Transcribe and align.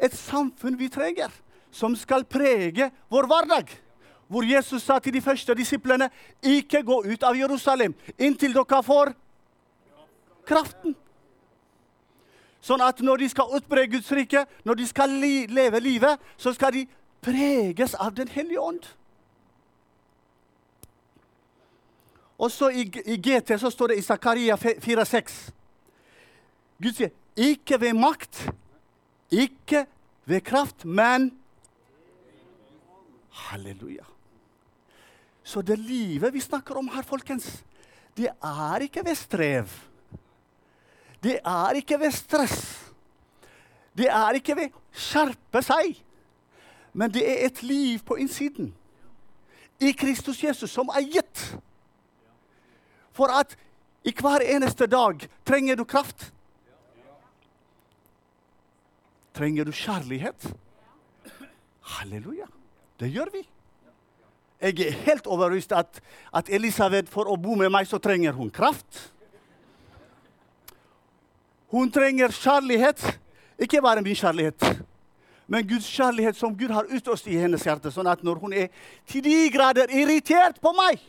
et 0.00 0.14
samfunn 0.16 0.78
vi 0.78 0.88
trenger, 0.88 1.30
som 1.70 1.96
skal 1.96 2.24
prege 2.24 2.90
vår 3.10 3.28
hverdag. 3.30 3.72
Hvor 4.30 4.46
Jesus 4.46 4.82
sa 4.82 4.98
til 4.98 5.14
de 5.14 5.20
første 5.20 5.54
disiplene 5.58 6.10
ikke 6.42 6.84
gå 6.86 7.02
ut 7.06 7.22
av 7.26 7.36
Jerusalem 7.36 7.94
inntil 8.18 8.54
dere 8.54 8.82
får 8.86 9.12
kraften. 10.46 10.94
Sånn 12.60 12.82
at 12.84 13.00
når 13.00 13.22
de 13.22 13.28
skal 13.32 13.56
utbre 13.56 13.86
Guds 13.88 14.10
rike, 14.12 14.44
når 14.64 14.80
de 14.82 14.86
skal 14.86 15.12
li 15.22 15.46
leve 15.48 15.80
livet, 15.80 16.20
så 16.36 16.52
skal 16.54 16.74
de 16.76 16.86
preges 17.24 17.94
av 17.94 18.14
Den 18.14 18.28
hellige 18.28 18.60
ånd. 18.60 18.84
Og 22.40 22.50
så 22.52 22.70
i, 22.72 22.86
i, 23.04 23.16
GT 23.20 23.56
så 23.60 23.70
står 23.70 23.92
det 23.92 23.98
i 24.00 24.04
Zakaria 24.04 24.56
4,6 24.56 25.34
Gud 26.80 26.94
sier 26.96 27.10
ikke 27.36 27.76
ved 27.80 27.98
makt, 28.00 28.46
ikke 29.30 29.86
ved 30.26 30.40
kraft, 30.40 30.84
men 30.84 31.30
Halleluja. 33.30 34.04
Så 35.42 35.62
det 35.62 35.78
livet 35.78 36.34
vi 36.34 36.40
snakker 36.40 36.78
om 36.78 36.88
her, 36.92 37.02
folkens, 37.02 37.62
det 38.16 38.28
er 38.28 38.84
ikke 38.84 39.04
ved 39.04 39.14
strev. 39.14 39.70
Det 41.22 41.38
er 41.44 41.78
ikke 41.80 41.98
ved 42.00 42.12
stress. 42.12 42.92
Det 43.96 44.08
er 44.08 44.36
ikke 44.38 44.56
ved 44.56 44.76
skjerpe 44.92 45.62
seg. 45.64 45.98
Men 46.92 47.12
det 47.12 47.24
er 47.24 47.46
et 47.46 47.62
liv 47.62 47.98
på 48.06 48.16
innsiden. 48.20 48.72
I 49.80 49.92
Kristus 49.92 50.42
Jesus, 50.44 50.70
som 50.70 50.90
er 50.92 51.06
gitt. 51.08 51.42
For 53.12 53.32
at 53.32 53.56
i 54.04 54.12
hver 54.16 54.44
eneste 54.44 54.86
dag 54.86 55.26
trenger 55.46 55.76
du 55.76 55.84
kraft. 55.84 56.30
Trenger 59.34 59.64
du 59.64 59.72
kjærlighet? 59.72 60.50
Halleluja. 61.96 62.46
Det 63.00 63.10
gjør 63.12 63.32
vi. 63.32 63.44
Jeg 64.60 64.80
er 64.84 64.98
helt 65.06 65.26
overbevist 65.26 65.72
at, 65.72 66.02
at 66.36 66.50
Elisabeth, 66.52 67.08
for 67.08 67.30
å 67.30 67.38
bo 67.40 67.54
med 67.56 67.70
meg, 67.72 67.88
så 67.88 67.98
trenger 68.02 68.36
hun 68.36 68.50
kraft. 68.52 69.06
Hun 71.72 71.88
trenger 71.90 72.34
kjærlighet. 72.34 73.00
Ikke 73.60 73.80
bare 73.84 74.02
min 74.02 74.16
kjærlighet, 74.16 74.64
men 75.50 75.66
Guds 75.68 75.88
kjærlighet 75.92 76.36
som 76.36 76.54
Gud 76.56 76.70
har 76.72 76.88
utøst 76.88 77.26
i 77.28 77.36
hennes 77.36 77.64
hjerte. 77.66 77.90
Sånn 77.92 78.08
at 78.08 78.22
når 78.24 78.38
hun 78.40 78.54
er 78.56 78.68
til 79.08 79.24
de 79.24 79.50
grader 79.52 79.90
irritert 79.92 80.60
på 80.62 80.72
meg, 80.72 81.02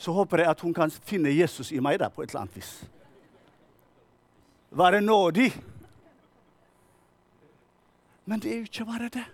så 0.00 0.14
håper 0.16 0.44
jeg 0.44 0.50
at 0.52 0.62
hun 0.64 0.74
kan 0.76 0.92
finne 1.04 1.32
Jesus 1.34 1.72
i 1.72 1.80
meg 1.84 1.98
da, 2.00 2.08
på 2.08 2.24
et 2.24 2.32
eller 2.32 2.44
annet 2.44 2.56
vis. 2.56 2.72
Være 4.74 5.00
nådig. 5.04 5.50
Men 8.24 8.40
det 8.40 8.52
er 8.52 8.56
jo 8.56 8.68
ikke 8.68 8.86
bare 8.88 9.10
det. 9.12 9.24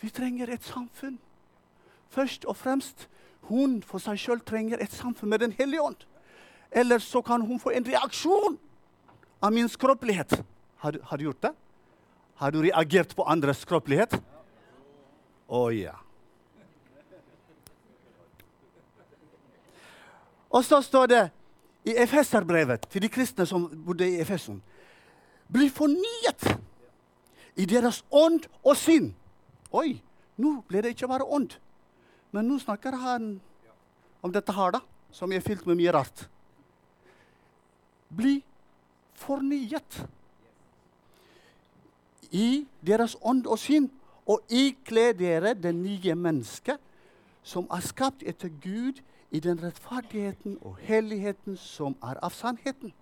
Vi 0.00 0.10
trenger 0.10 0.50
et 0.52 0.64
samfunn. 0.64 1.18
Først 2.10 2.44
og 2.44 2.56
fremst 2.56 3.08
hun 3.48 3.80
for 3.82 4.02
seg 4.02 4.18
sjøl 4.20 4.42
trenger 4.46 4.82
et 4.82 4.92
samfunn 4.92 5.30
med 5.30 5.42
Den 5.42 5.54
hellige 5.58 5.82
ånd. 5.82 5.96
Ellers 6.70 7.02
så 7.02 7.22
kan 7.22 7.40
hun 7.40 7.60
få 7.60 7.70
en 7.70 7.86
reaksjon 7.86 8.58
av 9.42 9.52
min 9.52 9.68
skråpelighet. 9.68 10.38
Har, 10.76 10.98
har, 11.02 11.16
du 11.18 11.24
gjort 11.24 11.42
det? 11.42 11.52
Har 12.34 12.50
du 12.50 12.62
reagert 12.62 13.16
på 13.16 13.26
andres 13.28 13.62
skråpelighet? 13.62 14.14
Å 15.48 15.58
oh, 15.66 15.68
ja. 15.74 15.98
Og 20.52 20.64
så 20.64 20.82
står 20.84 21.06
det 21.08 21.22
i 21.88 21.94
Efeserbrevet 21.98 22.86
til 22.92 23.02
de 23.02 23.10
kristne 23.10 23.46
som 23.48 23.64
bodde 23.86 24.06
i 24.06 24.20
Efeson 24.20 24.60
Bli 25.52 25.68
fornyet 25.72 26.44
i 27.56 27.66
deres 27.68 28.02
ånd 28.10 28.46
og 28.62 28.76
sinn 28.78 29.12
Oi, 29.72 29.96
nå 30.36 30.58
ble 30.68 30.82
det 30.84 30.90
ikke 30.92 31.08
bare 31.08 31.24
ånd. 31.24 31.54
Men 32.36 32.44
nå 32.44 32.58
snakker 32.60 32.92
han 32.92 33.38
om 34.20 34.32
dette 34.32 34.52
her, 34.52 34.74
da, 34.76 34.82
som 35.12 35.32
er 35.32 35.40
fylt 35.40 35.64
med 35.64 35.78
mye 35.80 35.94
rart. 35.96 36.26
Bli 38.12 38.34
fornyet 39.16 40.02
i 42.36 42.66
deres 42.84 43.16
ånd 43.24 43.48
og 43.48 43.56
sinn, 43.60 43.88
og 44.28 44.44
ikle 44.52 45.10
dere 45.16 45.54
det 45.56 45.72
nye 45.74 46.14
mennesket, 46.14 46.76
som 47.42 47.64
er 47.72 47.82
skapt 47.82 48.22
etter 48.28 48.52
Gud 48.62 49.00
i 49.32 49.40
den 49.40 49.56
rettferdigheten 49.58 50.58
og 50.60 50.76
helligheten 50.84 51.56
som 51.56 51.96
er 52.04 52.20
av 52.22 52.36
sannheten. 52.36 52.92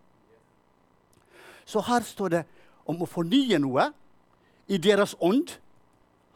Så 1.66 1.82
her 1.86 2.06
står 2.06 2.32
det 2.38 2.44
om 2.86 3.02
å 3.02 3.10
fornye 3.10 3.58
noe 3.58 3.90
i 4.70 4.78
deres 4.78 5.16
ånd 5.20 5.56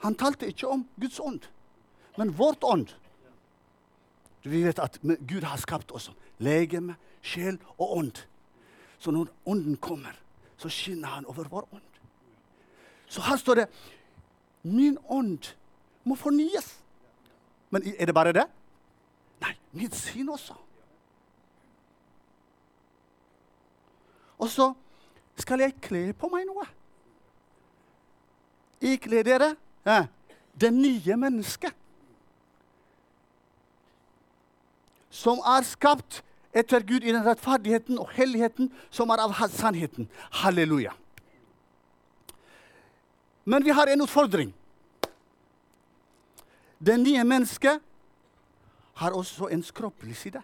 han 0.04 0.16
talte 0.20 0.50
ikke 0.50 0.68
om 0.68 0.82
Guds 1.00 1.20
ånd, 1.22 1.46
men 2.18 2.34
vårt 2.36 2.64
ånd. 2.66 2.90
Vi 4.44 4.60
vet 4.66 4.82
at 4.82 4.98
Gud 5.00 5.46
har 5.46 5.56
skapt 5.62 5.94
oss 5.96 6.10
legeme, 6.44 6.98
sjel 7.24 7.56
og 7.78 7.96
ånd. 7.96 8.20
Så 8.98 9.14
når 9.14 9.30
ånden 9.48 9.78
kommer, 9.80 10.12
så 10.60 10.68
skinner 10.68 11.14
han 11.16 11.26
over 11.30 11.48
vår 11.48 11.64
ånd. 11.72 11.88
Så 13.08 13.24
her 13.24 13.40
står 13.40 13.62
det 13.62 13.68
min 14.64 14.98
ånd 15.08 15.54
må 16.04 16.16
fornyes. 16.16 16.74
Men 17.70 17.86
er 17.96 18.06
det 18.06 18.14
bare 18.14 18.32
det? 18.32 18.44
Nei, 19.40 19.54
min 19.72 19.92
syn 19.92 20.28
også. 20.28 20.56
Og 24.38 24.48
så 24.50 24.72
skal 25.40 25.64
jeg 25.64 25.80
kle 25.84 26.10
på 26.16 26.28
meg 26.32 26.48
noe. 26.48 26.66
Ikle 28.84 29.22
dere 29.24 29.54
ja, 29.86 30.04
det 30.60 30.70
nye 30.74 31.16
mennesket. 31.16 31.72
Som 35.14 35.40
er 35.46 35.64
skapt 35.66 36.20
etter 36.54 36.84
Gud 36.86 37.04
i 37.04 37.12
den 37.12 37.24
rettferdigheten 37.26 37.98
og 37.98 38.10
helligheten 38.14 38.70
som 38.90 39.10
er 39.10 39.22
av 39.24 39.34
sannheten. 39.50 40.08
Halleluja. 40.42 40.92
Men 43.44 43.64
vi 43.64 43.74
har 43.76 43.90
en 43.90 44.02
utfordring. 44.04 44.52
Det 46.78 46.96
nye 47.00 47.24
mennesket 47.24 47.80
har 49.00 49.16
også 49.16 49.48
en 49.52 49.62
skroppelig 49.62 50.16
side. 50.16 50.42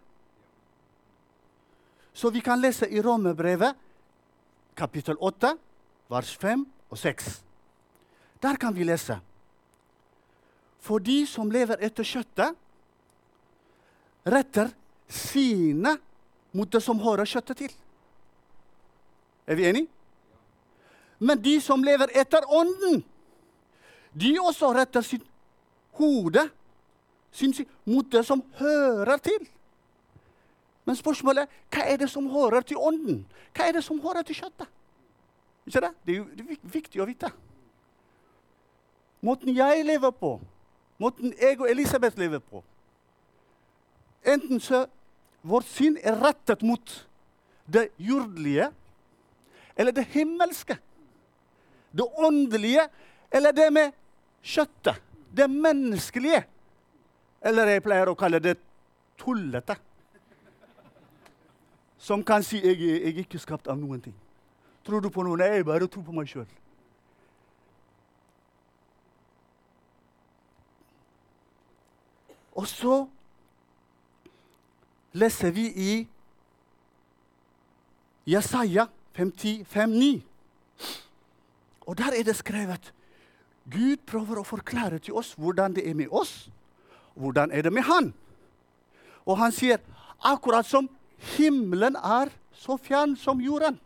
Så 2.12 2.30
vi 2.30 2.40
kan 2.40 2.60
lese 2.60 2.88
i 2.90 3.00
Romerbrevet 3.00 3.76
kapittel 4.76 5.16
8, 5.20 5.54
vers 6.10 6.36
5 6.36 6.66
og 6.90 6.98
6. 6.98 7.49
Der 8.42 8.56
kan 8.56 8.74
vi 8.74 8.84
lese 8.84 9.20
for 10.80 10.98
de 10.98 11.26
som 11.28 11.50
lever 11.52 11.76
etter 11.84 12.06
kjøttet, 12.08 12.56
retter 14.24 14.70
sine 15.10 15.92
mot 16.56 16.70
det 16.72 16.80
som 16.82 17.00
hører 17.02 17.28
kjøttet 17.28 17.60
til. 17.60 17.74
Er 19.46 19.58
vi 19.58 19.66
enige? 19.68 19.88
Men 21.20 21.42
de 21.42 21.58
som 21.60 21.84
lever 21.84 22.12
etter 22.16 22.46
ånden, 22.48 23.02
de 24.16 24.32
også 24.40 24.72
retter 24.72 25.04
sitt 25.04 25.26
hode 26.00 26.46
sin, 27.32 27.52
mot 27.84 28.08
det 28.10 28.24
som 28.26 28.40
hører 28.58 29.20
til. 29.22 29.44
Men 30.88 30.96
spørsmålet 30.96 31.44
er 31.44 31.76
hva 31.76 31.84
er 31.92 32.00
det 32.00 32.08
som 32.10 32.26
hører 32.32 32.64
til 32.66 32.80
ånden? 32.80 33.20
Hva 33.54 33.68
er 33.68 33.76
det 33.76 33.84
som 33.84 34.00
hører 34.00 34.24
til 34.26 34.40
kjøttet? 34.40 34.66
Ikke 35.68 35.84
det? 35.84 35.92
Det 36.06 36.14
er 36.14 36.18
jo 36.18 36.26
det 36.34 36.46
er 36.46 36.72
viktig 36.72 37.04
å 37.04 37.06
vite. 37.06 37.30
Måten 39.20 39.53
jeg 39.56 39.84
lever 39.84 40.10
på, 40.16 40.41
måten 40.98 41.34
jeg 41.41 41.60
og 41.60 41.70
Elisabeth 41.70 42.19
lever 42.19 42.38
på. 42.38 42.62
Enten 44.25 44.60
så 44.60 44.86
vårt 45.42 45.69
syn 45.69 45.97
er 46.04 46.19
rettet 46.20 46.62
mot 46.62 46.92
det 47.72 47.88
jordelige 47.98 48.70
eller 49.76 49.92
det 49.92 50.04
himmelske. 50.12 50.76
Det 51.92 52.06
åndelige 52.16 52.89
eller 53.33 53.53
det 53.53 53.72
med 53.72 53.92
kjøttet. 54.42 55.00
Det 55.36 55.50
menneskelige. 55.50 56.42
Eller 57.41 57.71
jeg 57.71 57.83
pleier 57.83 58.10
å 58.10 58.16
kalle 58.18 58.41
det 58.42 58.56
tullete. 59.21 59.77
Som 62.00 62.24
kan 62.24 62.42
si 62.44 62.59
jeg, 62.65 62.80
jeg 62.80 63.03
er 63.04 63.22
ikke 63.22 63.41
skapt 63.41 63.68
av 63.68 63.78
noen 63.78 64.00
ting. 64.03 64.16
Tror 64.84 65.00
du 65.04 65.10
på 65.12 65.22
noe? 65.22 65.39
Nei, 65.39 65.60
jeg 65.60 65.68
bare 65.68 65.86
tror 65.86 66.04
på 66.04 66.15
meg 66.16 66.28
sjøl. 66.28 66.48
Og 72.60 72.68
så 72.68 72.97
leser 75.16 75.53
vi 75.57 75.66
i 75.72 75.92
Jesaja 78.28 78.84
55,9. 79.16 80.10
Og 81.89 81.97
der 81.98 82.12
er 82.18 82.27
det 82.27 82.36
skrevet 82.36 82.92
Gud 83.71 84.03
prøver 84.09 84.41
å 84.41 84.47
forklare 84.47 84.98
til 84.98 85.16
oss 85.21 85.33
hvordan 85.39 85.74
det 85.77 85.84
er 85.89 85.97
med 85.97 86.12
oss, 86.12 86.51
hvordan 87.15 87.53
er 87.53 87.65
det 87.65 87.72
med 87.72 87.86
Han. 87.86 88.10
Og 89.24 89.39
han 89.39 89.53
sier 89.54 89.80
akkurat 90.27 90.66
som 90.66 90.89
himmelen 91.36 91.97
er 91.97 92.33
så 92.56 92.77
fjern 92.80 93.15
som 93.16 93.41
jorden, 93.41 93.77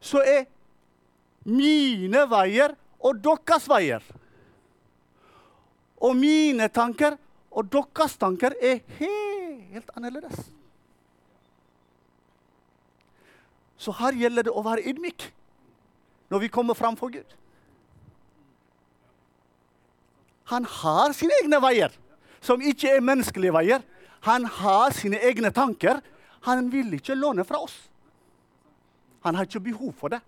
så 0.00 0.20
er 0.20 0.44
mine 1.44 2.24
veier 2.30 2.76
og 3.00 3.20
deres 3.24 3.68
veier. 3.68 4.04
Og 6.04 6.16
mine 6.16 6.68
tanker 6.68 7.16
og 7.54 7.70
deres 7.70 8.16
tanker 8.18 8.56
er 8.58 8.82
helt 8.98 9.90
annerledes. 9.94 10.50
Så 13.78 13.94
her 14.00 14.16
gjelder 14.18 14.48
det 14.48 14.54
å 14.54 14.64
være 14.64 14.84
ydmyk 14.90 15.28
når 16.32 16.42
vi 16.42 16.50
kommer 16.50 16.74
fram 16.74 16.96
for 16.98 17.12
Gud. 17.14 17.36
Han 20.50 20.66
har 20.68 21.14
sine 21.16 21.36
egne 21.42 21.60
veier, 21.62 21.94
som 22.44 22.60
ikke 22.60 22.90
er 22.90 23.04
menneskelige 23.04 23.54
veier. 23.54 23.84
Han 24.26 24.44
har 24.44 24.92
sine 24.96 25.20
egne 25.24 25.52
tanker. 25.54 26.02
Han 26.48 26.68
vil 26.72 26.92
ikke 26.96 27.16
låne 27.16 27.44
fra 27.48 27.62
oss. 27.64 27.76
Han 29.24 29.38
har 29.38 29.46
ikke 29.46 29.62
behov 29.70 29.94
for 29.96 30.12
det. 30.12 30.20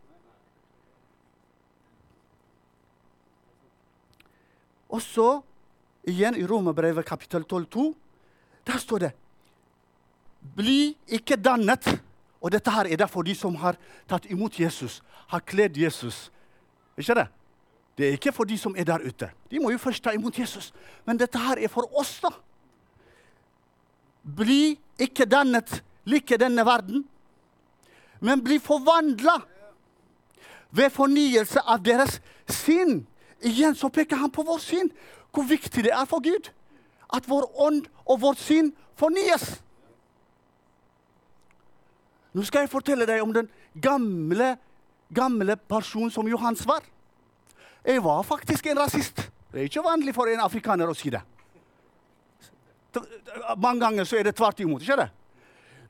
Og 4.89 5.03
så, 5.03 5.43
igjen 6.07 6.37
i 6.39 6.47
Romerbrevet 6.47 7.07
kapittel 7.07 7.43
12,2, 7.43 7.95
der 8.67 8.79
står 8.79 8.99
det 8.99 9.13
Bli 10.57 10.97
ikke 11.09 11.37
dannet. 11.37 11.89
Og 12.41 12.53
dette 12.53 12.71
her 12.71 12.87
er 12.87 12.97
derfor 13.01 13.25
de 13.27 13.35
som 13.35 13.55
har 13.59 13.79
tatt 14.09 14.29
imot 14.31 14.61
Jesus, 14.61 15.01
har 15.27 15.43
kledd 15.43 15.77
Jesus. 15.77 16.31
Ikke 16.97 17.17
det? 17.19 17.27
Det 17.97 18.07
er 18.07 18.19
ikke 18.19 18.33
for 18.33 18.45
de 18.45 18.59
som 18.61 18.77
er 18.77 18.85
der 18.85 19.03
ute. 19.03 19.31
De 19.51 19.59
må 19.61 19.73
jo 19.73 19.81
først 19.81 20.05
ta 20.05 20.13
imot 20.15 20.39
Jesus. 20.39 20.73
Men 21.07 21.19
dette 21.19 21.41
her 21.41 21.59
er 21.59 21.73
for 21.73 21.89
oss, 21.99 22.21
da. 22.21 22.31
Bli 24.23 24.77
ikke 25.01 25.27
dannet 25.27 25.81
like 26.07 26.39
denne 26.39 26.65
verden, 26.67 27.05
men 28.21 28.43
bli 28.45 28.59
forvandla 28.63 29.41
ved 30.71 30.91
fornyelse 30.91 31.63
av 31.63 31.83
deres 31.85 32.21
sinn. 32.49 33.01
Igjen 33.41 33.75
så 33.75 33.89
peker 33.93 34.21
han 34.21 34.33
på 34.33 34.45
vår 34.47 34.61
sinn. 34.63 34.91
Hvor 35.33 35.47
viktig 35.49 35.85
det 35.85 35.93
er 35.93 36.09
for 36.09 36.25
Gud 36.25 36.51
at 37.15 37.29
vår 37.29 37.47
ånd 37.63 37.87
og 38.07 38.21
vårt 38.23 38.41
syn 38.43 38.73
fornyes. 38.99 39.45
Nå 42.37 42.45
skal 42.45 42.65
jeg 42.65 42.73
fortelle 42.73 43.07
deg 43.09 43.23
om 43.25 43.33
den 43.33 43.49
gamle, 43.81 44.57
gamle 45.15 45.57
personen 45.57 46.13
som 46.13 46.29
Johans 46.29 46.67
var. 46.69 46.83
Jeg 47.87 48.03
var 48.05 48.27
faktisk 48.27 48.67
en 48.67 48.83
rasist. 48.83 49.23
Det 49.53 49.63
er 49.63 49.71
ikke 49.71 49.85
vanlig 49.87 50.13
for 50.17 50.29
en 50.29 50.43
afrikaner 50.45 50.91
å 50.91 50.97
si 50.97 51.13
det. 51.15 51.23
Mange 53.57 53.81
ganger 53.85 54.09
så 54.09 54.19
er 54.19 54.27
det 54.27 54.35
tvert 54.37 54.61
imot. 54.61 54.83
ikke 54.83 54.99
det? 55.01 55.09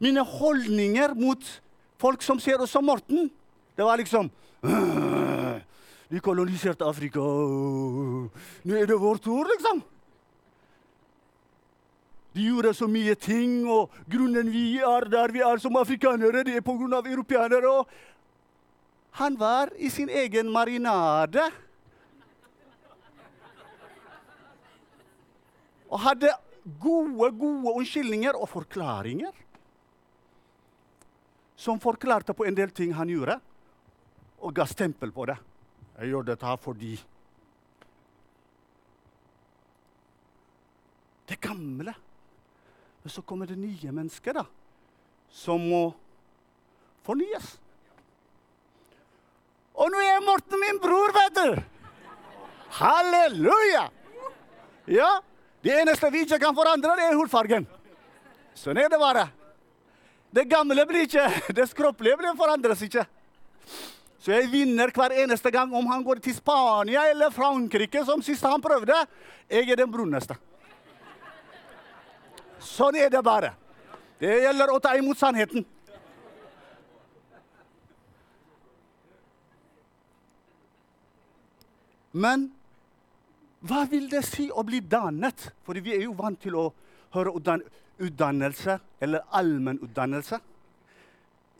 Mine 0.02 0.22
holdninger 0.22 1.14
mot 1.16 1.42
folk 1.98 2.22
som 2.22 2.38
ser 2.42 2.60
oss 2.60 2.74
som 2.74 2.84
Morten, 2.84 3.30
det 3.76 3.84
var 3.84 3.96
liksom 3.96 4.28
De 6.10 6.20
koloniserte 6.22 6.86
Afrika. 6.86 7.20
Nå 7.20 8.78
er 8.78 8.86
det 8.86 8.98
vår 9.00 9.18
tur, 9.22 9.48
liksom. 9.50 9.82
De 12.36 12.44
gjorde 12.44 12.74
så 12.76 12.86
mye 12.90 13.14
ting, 13.16 13.64
og 13.64 13.94
grunnen 14.12 14.50
vi 14.52 14.76
er 14.84 15.06
der 15.08 15.32
vi 15.32 15.40
er 15.40 15.62
som 15.62 15.78
afrikanere, 15.80 16.44
det 16.44 16.58
er 16.58 16.64
pga. 16.64 17.00
europeanere. 17.00 17.70
Og 17.70 17.88
han 19.16 19.38
var 19.40 19.72
i 19.78 19.88
sin 19.88 20.08
egen 20.08 20.52
marinade. 20.52 21.50
Og 25.88 26.00
hadde 26.00 26.28
gode, 26.78 27.30
gode 27.38 27.72
unnskyldninger 27.72 28.36
og 28.36 28.48
forklaringer. 28.48 29.32
Som 31.56 31.80
forklarte 31.80 32.34
på 32.36 32.44
en 32.44 32.54
del 32.54 32.70
ting 32.70 32.92
han 32.94 33.08
gjorde, 33.08 33.40
og 34.38 34.54
ga 34.54 34.66
stempel 34.68 35.10
på 35.10 35.24
det. 35.24 35.38
Jeg 35.96 36.12
gjør 36.12 36.26
dette 36.28 36.46
her 36.46 36.58
fordi 36.60 36.96
Det 41.26 41.40
gamle. 41.42 41.94
Men 43.02 43.10
så 43.10 43.22
kommer 43.22 43.46
det 43.50 43.56
nye 43.58 43.92
mennesker, 43.94 44.34
da, 44.34 44.44
som 45.30 45.62
må 45.62 45.88
fornyes. 47.06 47.56
Og 49.74 49.90
nå 49.90 50.02
er 50.02 50.22
Morten 50.24 50.62
min 50.62 50.78
bror, 50.82 51.10
vet 51.14 51.34
du! 51.38 51.58
Halleluja! 52.78 53.88
Ja, 54.86 55.10
det 55.62 55.74
eneste 55.80 56.10
vi 56.14 56.22
ikke 56.22 56.38
kan 56.42 56.54
forandre, 56.54 56.94
det 56.98 57.08
er 57.10 57.18
hudfargen. 57.18 57.66
Sånn 58.54 58.78
er 58.78 58.90
det 58.90 58.98
bare. 59.02 59.26
Det 60.30 60.46
gamle 60.50 60.86
blir 60.88 61.06
ikke 61.06 61.26
Det 61.58 61.66
skroppelige 61.70 62.18
blir 62.20 62.38
forandres 62.38 62.82
ikke. 62.86 63.06
Så 64.18 64.32
jeg 64.32 64.48
vinner 64.50 64.90
hver 64.94 65.12
eneste 65.22 65.52
gang 65.54 65.72
om 65.76 65.86
han 65.90 66.04
går 66.04 66.22
til 66.24 66.34
Spania 66.34 67.04
eller 67.10 67.30
Frankrike, 67.30 68.02
som 68.04 68.22
sist 68.24 68.44
han 68.46 68.62
prøvde. 68.64 68.96
Jeg 69.50 69.70
er 69.70 69.78
den 69.82 69.92
bruneste. 69.92 70.38
Sånn 72.62 72.96
er 72.98 73.12
det 73.12 73.22
bare. 73.24 73.52
Det 74.18 74.32
gjelder 74.42 74.72
å 74.72 74.80
ta 74.80 74.94
imot 74.96 75.20
sannheten. 75.20 75.66
Men 82.16 82.48
hva 83.66 83.82
vil 83.90 84.08
det 84.08 84.22
si 84.24 84.48
å 84.48 84.64
bli 84.64 84.80
dannet? 84.80 85.50
For 85.66 85.76
vi 85.84 85.92
er 85.98 86.06
jo 86.06 86.16
vant 86.16 86.40
til 86.40 86.56
å 86.56 86.70
høre 87.12 87.34
utdannelse, 88.00 88.78
eller 89.04 89.24
allmennutdannelse. 89.36 90.38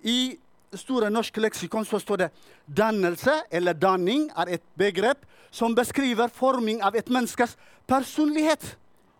I 0.08 0.18
Store 0.76 1.10
norske 1.10 1.40
leksikon 1.40 1.86
så 1.88 2.00
står 2.02 2.20
det 2.24 2.30
dannelse 2.66 3.32
eller 3.50 3.74
danning 3.74 4.28
er 4.36 4.56
et 4.56 4.64
begrep 4.78 5.24
som 5.50 5.74
beskriver 5.74 6.28
forming 6.32 6.82
av 6.84 6.96
et 6.96 7.08
menneskes 7.08 7.56
personlighet, 7.88 8.76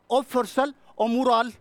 oppførsel 0.08 0.74
og 0.96 1.10
moral. 1.10 1.52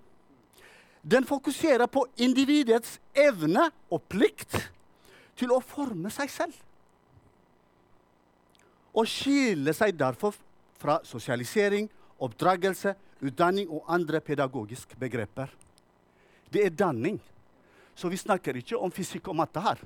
Den 1.05 1.25
fokuserer 1.27 1.85
på 1.85 2.05
individets 2.17 2.97
evne 3.13 3.69
og 3.93 4.01
plikt 4.09 4.57
til 5.37 5.53
å 5.53 5.61
forme 5.61 6.09
seg 6.13 6.31
selv. 6.33 6.55
Og 8.95 9.07
skiller 9.11 9.75
seg 9.75 9.93
derfor 9.99 10.33
fra 10.79 10.97
sosialisering, 11.05 11.89
oppdragelse, 12.23 12.95
utdanning 13.25 13.69
og 13.69 13.85
andre 13.91 14.21
pedagogiske 14.23 14.97
begreper. 14.99 15.51
Det 16.51 16.65
er 16.65 16.73
danning. 16.73 17.19
Så 17.95 18.11
vi 18.11 18.19
snakker 18.19 18.57
ikke 18.59 18.77
om 18.77 18.91
fysikk 18.91 19.29
og 19.31 19.39
matte 19.39 19.61
her. 19.63 19.79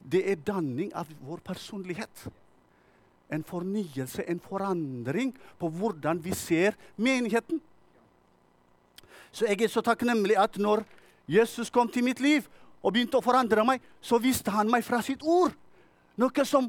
Det 0.00 0.22
er 0.32 0.42
danning 0.42 0.92
av 0.96 1.08
vår 1.22 1.42
personlighet. 1.44 2.26
En 3.30 3.44
fornyelse, 3.46 4.24
en 4.26 4.40
forandring 4.42 5.34
på 5.60 5.68
hvordan 5.70 6.22
vi 6.24 6.34
ser 6.34 6.78
menigheten. 6.96 7.60
Så 9.30 9.46
jeg 9.46 9.62
er 9.62 9.70
så 9.70 9.82
takknemlig 9.86 10.34
at 10.40 10.58
når 10.58 10.82
Jesus 11.30 11.70
kom 11.70 11.88
til 11.88 12.04
mitt 12.04 12.20
liv 12.20 12.48
og 12.82 12.96
begynte 12.96 13.20
å 13.20 13.24
forandre 13.24 13.62
meg, 13.64 13.82
så 14.02 14.18
viste 14.18 14.50
han 14.50 14.70
meg 14.72 14.82
fra 14.82 14.98
sitt 15.04 15.22
ord 15.22 15.54
noe 16.20 16.44
som 16.44 16.66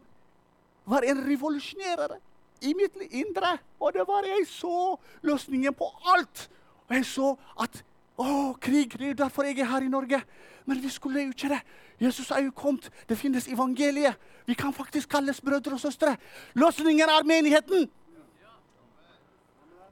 var 0.87 1.05
en 1.07 1.23
revolusjonerere 1.25 2.19
i 2.61 2.73
mitt 2.77 2.97
indre. 3.09 3.57
Og 3.81 3.95
det 3.95 4.05
var 4.07 4.27
jeg 4.27 4.45
så 4.49 4.97
løsningen 5.25 5.73
på 5.75 5.89
alt. 6.13 6.47
Og 6.87 6.95
jeg 6.95 7.07
så 7.09 7.31
at 7.63 7.81
å, 8.21 8.53
krig! 8.61 8.93
Det 8.97 9.09
er 9.09 9.17
derfor 9.19 9.47
jeg 9.47 9.59
er 9.59 9.69
her 9.71 9.85
i 9.85 9.91
Norge. 9.91 10.21
Men 10.65 10.81
vi 10.81 10.89
skulle 10.89 11.25
jo 11.25 11.33
ikke 11.33 11.49
det. 11.51 11.61
Jesus 12.01 12.31
er 12.31 12.45
jo 12.45 12.53
kommet. 12.55 12.89
Det 13.09 13.17
finnes 13.17 13.47
evangeliet. 13.47 14.17
Vi 14.45 14.53
kan 14.57 14.73
faktisk 14.73 15.09
kalles 15.09 15.41
brødre 15.41 15.73
og 15.77 15.81
søstre. 15.81 16.15
Løsningen 16.53 17.09
er 17.09 17.27
menigheten. 17.27 17.89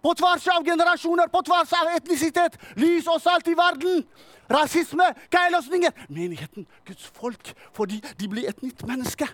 På 0.01 0.13
tvers 0.15 0.47
av 0.47 0.63
generasjoner, 0.63 1.27
på 1.27 1.41
tvers 1.45 1.73
av 1.75 1.91
etnisitet. 1.97 2.55
Lys 2.79 3.07
og 3.11 3.21
salt 3.21 3.47
i 3.51 3.57
verden. 3.57 4.05
Rasisme. 4.49 5.09
Hva 5.29 5.45
er 5.45 5.53
løsningen? 5.57 6.05
Menigheten. 6.09 6.67
Guds 6.87 7.11
folk. 7.13 7.53
Fordi 7.73 7.99
de 8.19 8.29
blir 8.31 8.49
et 8.49 8.63
nytt 8.63 8.85
menneske. 8.87 9.27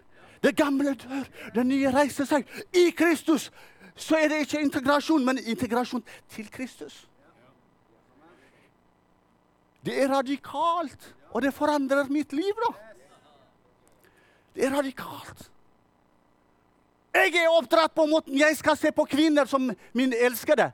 Det 0.43 0.55
gamle 0.57 0.93
dør, 0.93 1.23
det 1.55 1.65
nye 1.65 1.91
reiser 1.93 2.27
seg. 2.29 2.49
I 2.75 2.91
Kristus 2.97 3.51
så 3.95 4.19
er 4.19 4.29
det 4.29 4.43
ikke 4.43 4.61
integrasjon, 4.61 5.23
men 5.25 5.39
integrasjon 5.39 6.03
til 6.35 6.49
Kristus. 6.51 7.05
Det 9.86 9.96
er 10.01 10.10
radikalt, 10.10 11.13
og 11.32 11.44
det 11.46 11.54
forandrer 11.54 12.10
mitt 12.10 12.34
liv, 12.34 12.63
da. 12.65 12.72
Det 14.56 14.65
er 14.65 14.74
radikalt. 14.74 15.50
Jeg 17.15 17.36
er 17.39 17.54
oppdratt 17.54 17.94
på 17.96 18.06
måten 18.10 18.36
jeg 18.39 18.58
skal 18.58 18.77
se 18.80 18.92
på 18.92 19.06
kvinner 19.08 19.48
som 19.48 19.70
min 19.96 20.13
elskede. 20.13 20.72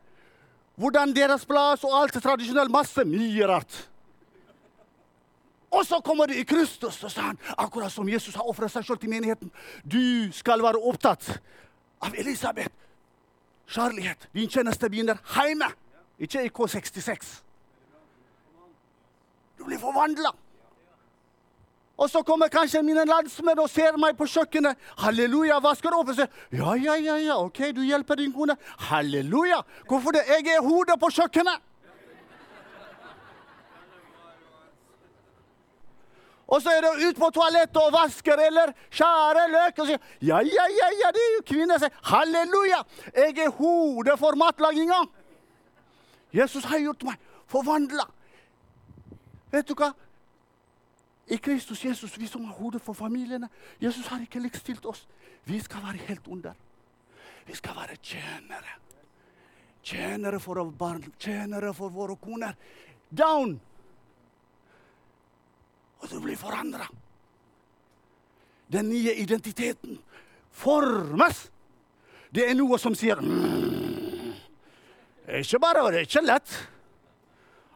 Hvordan 0.80 1.14
deres 1.14 1.46
plass 1.46 1.84
og 1.86 1.94
alt 2.00 2.16
tradisjonelt. 2.24 2.72
Masse 2.74 3.04
mye 3.06 3.48
rart. 3.50 3.76
Og 5.72 5.86
så 5.86 6.02
kommer 6.04 6.28
det 6.28 6.40
i 6.42 6.44
Kristus, 6.48 7.04
og 7.04 7.12
sa 7.12 7.30
han, 7.30 7.38
akkurat 7.58 7.92
som 7.92 8.10
Jesus 8.10 8.36
har 8.36 8.48
ofret 8.50 8.74
seg 8.74 8.86
selv 8.86 9.00
til 9.00 9.12
menigheten. 9.12 9.52
Du 9.88 10.32
skal 10.36 10.64
være 10.64 10.82
opptatt 10.82 11.30
av 12.04 12.18
Elisabeth. 12.18 12.74
Kjærlighet. 13.72 14.28
Din 14.36 14.50
tjeneste 14.52 14.90
begynner 14.90 15.22
hjemme, 15.32 15.70
ikke 16.20 16.44
i 16.44 16.52
K66. 16.52 17.38
Du 19.62 19.66
blir 19.66 19.78
forvandla. 19.78 20.32
Og 22.02 22.10
så 22.10 22.24
kommer 22.26 22.50
kanskje 22.50 22.80
mine 22.82 23.04
landsmenn 23.06 23.60
og 23.62 23.68
ser 23.70 23.94
meg 24.02 24.16
på 24.18 24.26
kjøkkenet. 24.26 24.78
Halleluja, 25.04 25.60
vasker 25.62 25.94
opp 25.94 26.08
og 26.10 26.16
sier 26.18 26.32
ja, 26.58 26.72
ja, 26.82 26.96
ja, 26.98 27.18
ja, 27.22 27.36
ok, 27.38 27.60
du 27.78 27.84
hjelper 27.86 28.18
din 28.18 28.32
kone. 28.34 28.56
Halleluja. 28.88 29.60
Hvorfor 29.86 30.16
det? 30.16 30.24
Jeg 30.32 30.48
er 30.56 30.64
hodet 30.66 30.96
på 30.98 31.12
kjøkkenet. 31.14 31.68
Og 36.52 36.64
så 36.64 36.74
er 36.74 36.82
det 36.88 37.06
ut 37.06 37.20
på 37.22 37.30
toalettet 37.36 37.78
og 37.84 37.94
vasker 37.94 38.42
eller 38.48 38.74
skjære 38.90 39.44
løk. 39.52 39.84
Og 39.84 39.92
sier 39.92 40.02
ja, 40.32 40.40
ja, 40.42 40.66
ja, 40.80 40.88
ja, 41.04 41.12
det 41.14 41.28
er 41.28 41.36
jo 41.36 41.44
kvinner. 41.52 41.84
Sier 41.84 42.02
halleluja, 42.10 42.82
jeg 43.14 43.38
er 43.46 43.54
hodet 43.62 44.18
for 44.24 44.42
matlaginga. 44.42 45.04
Jesus 46.34 46.66
har 46.66 46.82
gjort 46.82 47.06
meg 47.12 47.22
forvandla. 47.52 48.08
Vet 49.52 49.68
du 49.68 49.76
hva? 49.76 49.92
I 51.32 51.38
Kristus 51.38 51.84
Jesus, 51.86 52.18
vi 52.18 52.28
som 52.28 52.46
har 52.46 52.58
hodet 52.58 52.82
for 52.84 52.98
familiene 52.98 53.50
Jesus 53.80 54.08
har 54.12 54.24
ikke 54.24 54.42
likestilt 54.44 54.86
oss. 54.86 55.06
Vi 55.46 55.60
skal 55.60 55.84
være 55.84 56.08
helt 56.08 56.28
under. 56.28 56.56
Vi 57.46 57.56
skal 57.56 57.76
være 57.76 57.98
tjenere. 58.04 58.78
Tjenere 59.84 60.40
for 60.40 60.60
våre 60.60 60.72
barn, 60.72 61.06
tjenere 61.20 61.74
for 61.74 61.90
våre 61.90 62.16
koner. 62.16 62.56
Down! 63.10 63.60
Og 66.02 66.10
du 66.10 66.20
blir 66.22 66.38
forandra. 66.38 66.88
Den 68.72 68.90
nye 68.90 69.14
identiteten 69.16 70.00
formes. 70.52 71.50
Det 72.32 72.48
er 72.48 72.56
noe 72.56 72.78
som 72.80 72.96
sier 72.96 73.20
mm. 73.20 74.32
Ikke 75.42 75.60
bare 75.60 75.84
det 75.92 76.00
er 76.00 76.08
ikke 76.08 76.24
lett. 76.24 76.54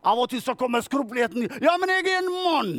Av 0.05 0.19
og 0.21 0.29
til 0.29 0.41
så 0.43 0.53
kommer 0.57 0.83
skruppeligheten. 0.85 1.47
Ja, 1.63 1.75
men 1.81 1.89
jeg 1.89 2.05
er 2.11 2.21
en 2.21 2.31
mann! 2.45 2.75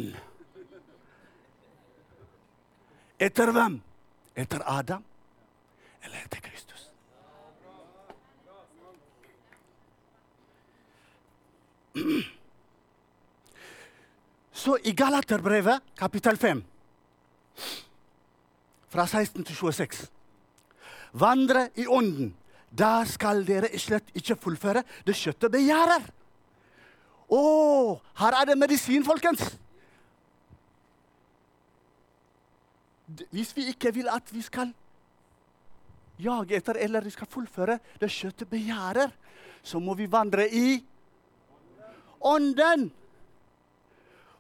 Etter 3.19 3.51
hvem? 3.51 3.81
Etter 4.37 4.63
Adam 4.69 5.05
eller 6.05 6.21
etter 6.21 6.43
Kristus? 6.45 6.83
Så 14.53 14.77
i 14.85 14.93
Galaterbrevet, 14.93 15.81
kapittel 15.97 16.37
5, 16.37 16.61
fra 18.93 19.07
16 19.07 19.45
til 19.45 19.57
26 19.57 20.05
Vandre 21.17 21.71
i 21.81 21.87
ånden. 21.89 22.35
Da 22.77 23.07
skal 23.09 23.41
dere 23.49 23.71
slett 23.81 24.11
ikke 24.19 24.37
fullføre 24.37 24.83
det 25.07 25.17
kjøttet 25.17 25.53
begjærer. 25.55 26.05
Å, 27.33 27.99
her 28.21 28.37
er 28.41 28.51
det 28.51 28.59
medisin, 28.59 29.05
folkens! 29.07 29.43
Hvis 33.31 33.53
vi 33.55 33.69
ikke 33.71 33.93
vil 33.95 34.09
at 34.11 34.31
vi 34.35 34.43
skal 34.43 34.73
jage 36.23 36.57
etter 36.59 36.79
eller 36.83 37.05
vi 37.07 37.13
skal 37.15 37.29
fullføre 37.31 37.79
det 38.01 38.11
kjøttet 38.11 38.51
begjærer, 38.51 39.13
så 39.63 39.81
må 39.83 39.95
vi 39.99 40.09
vandre 40.11 40.47
i 40.49 40.79
ånden. 42.27 42.89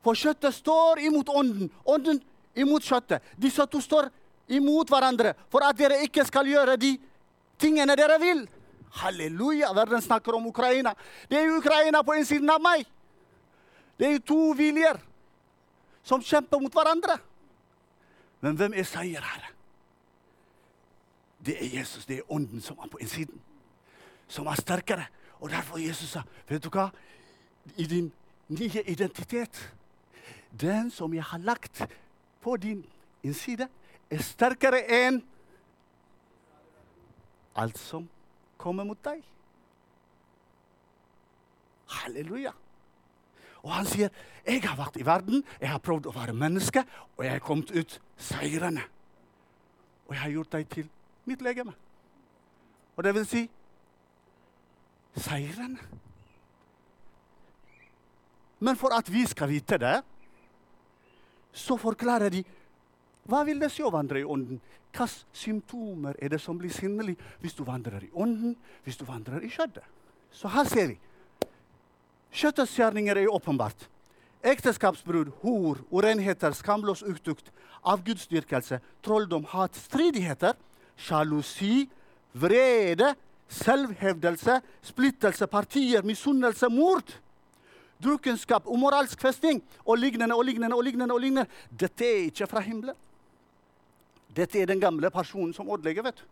For 0.02 0.18
kjøttet 0.18 0.54
står 0.54 1.02
imot 1.06 1.30
ånden, 1.34 1.70
ånden 1.84 2.20
imot 2.58 2.86
kjøttet. 2.86 3.22
Disse 3.38 3.66
to 3.70 3.82
står 3.82 4.10
imot 4.54 4.90
hverandre 4.90 5.34
for 5.50 5.66
at 5.66 5.78
dere 5.78 6.02
ikke 6.06 6.24
skal 6.26 6.46
gjøre 6.46 6.76
de 6.78 6.94
tingene 7.58 7.96
dere 7.98 8.18
vil. 8.22 8.44
Halleluja! 8.90 9.72
Verden 9.74 10.02
snakker 10.02 10.34
om 10.34 10.46
Ukraina. 10.46 10.94
Det 11.30 11.38
er 11.38 11.56
Ukraina 11.56 12.02
på 12.02 12.16
innsiden 12.16 12.50
av 12.50 12.62
meg. 12.62 12.86
Det 13.98 14.12
er 14.12 14.24
to 14.24 14.52
viljer 14.56 15.00
som 16.06 16.22
kjemper 16.22 16.60
mot 16.62 16.72
hverandre. 16.72 17.18
Men 18.40 18.56
hvem 18.56 18.74
er 18.76 18.86
seierherre? 18.86 19.52
Det 21.46 21.56
er 21.62 21.78
Jesus, 21.78 22.06
det 22.06 22.18
er 22.18 22.32
ånden 22.32 22.60
som 22.60 22.78
er 22.82 22.90
på 22.90 22.98
innsiden, 22.98 23.40
som 24.28 24.46
er 24.46 24.58
sterkere. 24.60 25.06
Og 25.40 25.50
derfor 25.50 25.78
Jesus 25.78 26.10
sa, 26.10 26.22
vet 26.48 26.64
du 26.64 26.70
hva? 26.72 26.88
I 27.76 27.84
din 27.86 28.12
nye 28.48 28.82
identitet 28.86 29.72
Den 30.60 30.90
som 30.90 31.14
jeg 31.14 31.24
har 31.24 31.38
lagt 31.38 31.82
på 32.40 32.56
din 32.56 32.84
innside, 33.22 33.66
er 34.10 34.22
sterkere 34.22 34.78
enn 34.88 35.18
alt 37.56 37.76
som 37.78 38.06
kommer 38.66 38.86
mot 38.88 39.02
deg. 39.06 39.22
Halleluja. 42.00 42.52
Og 43.62 43.72
han 43.72 43.86
sier, 43.86 44.08
'Jeg 44.46 44.62
har 44.62 44.76
vært 44.76 44.96
i 44.96 45.06
verden, 45.06 45.44
jeg 45.60 45.70
har 45.70 45.78
prøvd 45.78 46.06
å 46.06 46.14
være 46.14 46.32
menneske, 46.32 46.84
og 47.16 47.24
jeg 47.24 47.32
har 47.32 47.38
kommet 47.38 47.70
ut 47.70 48.00
seirende.' 48.16 48.82
'Og 50.06 50.14
jeg 50.14 50.20
har 50.20 50.30
gjort 50.30 50.52
deg 50.52 50.68
til 50.68 50.90
mitt 51.24 51.42
legeme.' 51.42 51.74
Og 52.96 53.04
det 53.04 53.14
vil 53.14 53.26
si 53.26 53.50
seirende. 55.16 55.80
Men 58.60 58.76
for 58.76 58.94
at 58.94 59.12
vi 59.12 59.26
skal 59.26 59.48
vite 59.48 59.78
det, 59.78 60.02
så 61.52 61.76
forklarer 61.76 62.28
de 62.28 62.44
hva 63.26 63.42
vil 63.46 63.60
det 63.60 63.70
si 63.74 63.84
å 63.84 63.92
vandre 63.92 64.20
i 64.22 64.26
ånden? 64.26 64.60
Hvilke 64.96 65.12
symptomer 65.36 66.16
er 66.22 66.30
det 66.32 66.38
som 66.40 66.56
blir 66.56 66.72
sinnelig 66.72 67.16
hvis 67.42 67.56
du 67.56 67.64
vandrer 67.66 68.06
i 68.06 68.12
ånden, 68.16 68.54
hvis 68.84 68.96
du 68.96 69.04
vandrer 69.04 69.44
i 69.44 69.50
kjøttet? 69.52 69.84
Så 70.32 70.48
her 70.52 70.64
ser 70.68 70.88
vi. 70.92 70.96
Kjøttets 72.32 72.74
gjerninger 72.78 73.16
er 73.20 73.32
åpenbart. 73.32 73.86
Ekteskapsbrudd, 74.46 75.32
hor, 75.42 75.82
urenheter, 75.90 76.52
skamløs 76.56 77.02
utukt, 77.02 77.50
avgudsdyrkelse, 77.84 78.80
trolldom, 79.04 79.46
hat, 79.52 79.76
stridigheter, 79.76 80.56
sjalusi, 80.96 81.88
vrede, 82.36 83.14
selvhevdelse, 83.48 84.60
splittelse, 84.84 85.48
partier, 85.50 86.04
misunnelse, 86.06 86.68
mord, 86.72 87.16
drukkenskap, 88.02 88.68
umoralsk 88.68 89.20
festing 89.20 89.62
og 89.84 89.98
lignende 89.98 90.36
og 90.36 90.44
lignende. 90.44 90.76
og 90.76 90.84
lignende 90.84 91.14
og 91.14 91.20
lignende. 91.20 91.46
Dette 91.70 92.04
er 92.04 92.24
ikke 92.30 92.46
fra 92.46 92.60
himmelen. 92.60 92.94
Dette 94.36 94.60
er 94.60 94.66
den 94.66 94.80
gamle 94.80 95.10
personen 95.10 95.54
som 95.54 95.70
ødelegger. 95.70 96.02
vet 96.02 96.18
du. 96.18 96.24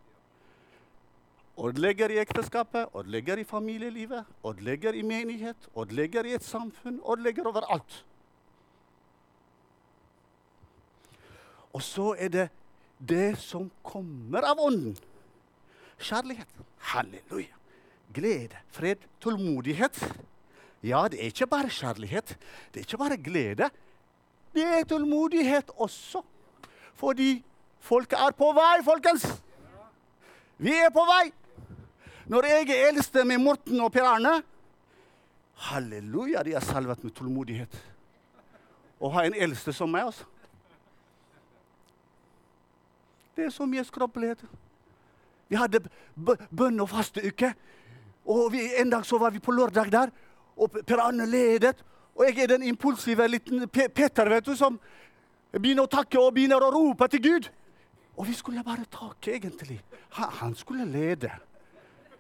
Ødelegger 1.65 2.11
i 2.11 2.19
ekteskapet, 2.19 2.87
ødelegger 2.97 3.37
i 3.37 3.45
familielivet, 3.45 4.25
ødelegger 4.47 4.93
i 4.93 5.03
menighet, 5.03 5.57
ødelegger 5.79 6.25
i 6.25 6.35
et 6.35 6.45
samfunn, 6.45 7.01
ødelegger 7.11 7.47
overalt. 7.47 8.05
Og 11.73 11.83
så 11.83 12.15
er 12.19 12.29
det 12.29 12.49
det 13.09 13.39
som 13.39 13.71
kommer 13.83 14.43
av 14.47 14.59
Ånden. 14.59 14.97
Kjærlighet. 15.99 16.49
Halleluja. 16.79 17.55
Glede, 18.15 18.59
fred, 18.71 18.97
tålmodighet. 19.21 19.99
Ja, 20.83 21.07
det 21.11 21.21
er 21.21 21.33
ikke 21.33 21.47
bare 21.47 21.71
kjærlighet, 21.71 22.37
det 22.75 22.81
er 22.81 22.85
ikke 22.85 22.99
bare 22.99 23.17
glede. 23.17 23.71
Det 24.55 24.63
er 24.63 24.85
tålmodighet 24.85 25.71
også. 25.77 26.23
Fordi 26.95 27.45
folket 27.85 28.19
er 28.19 28.35
på 28.37 28.51
vei, 28.57 28.75
folkens. 28.85 29.25
Vi 30.57 30.73
er 30.73 30.93
på 30.95 31.05
vei. 31.09 31.29
Når 32.31 32.49
jeg 32.49 32.69
er 32.73 32.89
eldste 32.89 33.25
med 33.29 33.43
Morten 33.43 33.81
og 33.85 33.93
Per 33.93 34.07
Arne 34.09 34.39
Halleluja, 35.69 36.43
de 36.43 36.55
er 36.57 36.65
salvet 36.65 37.05
med 37.05 37.13
tålmodighet. 37.15 37.77
Å 38.99 39.11
ha 39.15 39.25
en 39.27 39.37
eldste 39.37 39.73
som 39.77 39.91
meg, 39.93 40.09
altså. 40.09 40.27
Det 43.35 43.47
er 43.47 43.55
så 43.55 43.67
mye 43.67 43.85
skrøpelighet. 43.87 44.43
Vi 45.51 45.59
hadde 45.59 45.83
bønn- 46.17 46.83
og 46.83 46.91
fasteuke. 46.91 47.53
Og 48.25 48.53
vi, 48.53 48.65
en 48.81 48.91
dag 48.91 49.07
så 49.07 49.19
var 49.21 49.35
vi 49.35 49.43
på 49.43 49.53
lørdag 49.53 49.91
der, 49.93 50.13
og 50.57 50.79
Per 50.87 51.03
Arne 51.03 51.27
ledet. 51.27 51.77
Og 52.15 52.25
jeg 52.29 52.45
er 52.45 52.55
den 52.55 52.63
impulsive 52.63 53.27
liten 53.29 53.69
Peter 53.69 54.29
vet 54.31 54.47
du, 54.47 54.55
som 54.57 54.79
begynner 55.53 55.85
å 55.85 55.91
takke 55.91 56.19
og 56.21 56.35
begynner 56.35 56.63
å 56.63 56.71
rope 56.73 57.09
til 57.11 57.23
Gud. 57.23 57.51
Og 58.17 58.29
vi 58.29 58.35
skulle 58.35 58.63
bare 58.65 58.85
takke, 58.91 59.35
egentlig. 59.35 59.81
Han, 60.19 60.31
han 60.41 60.55
skulle 60.55 60.85
lede. 60.85 61.31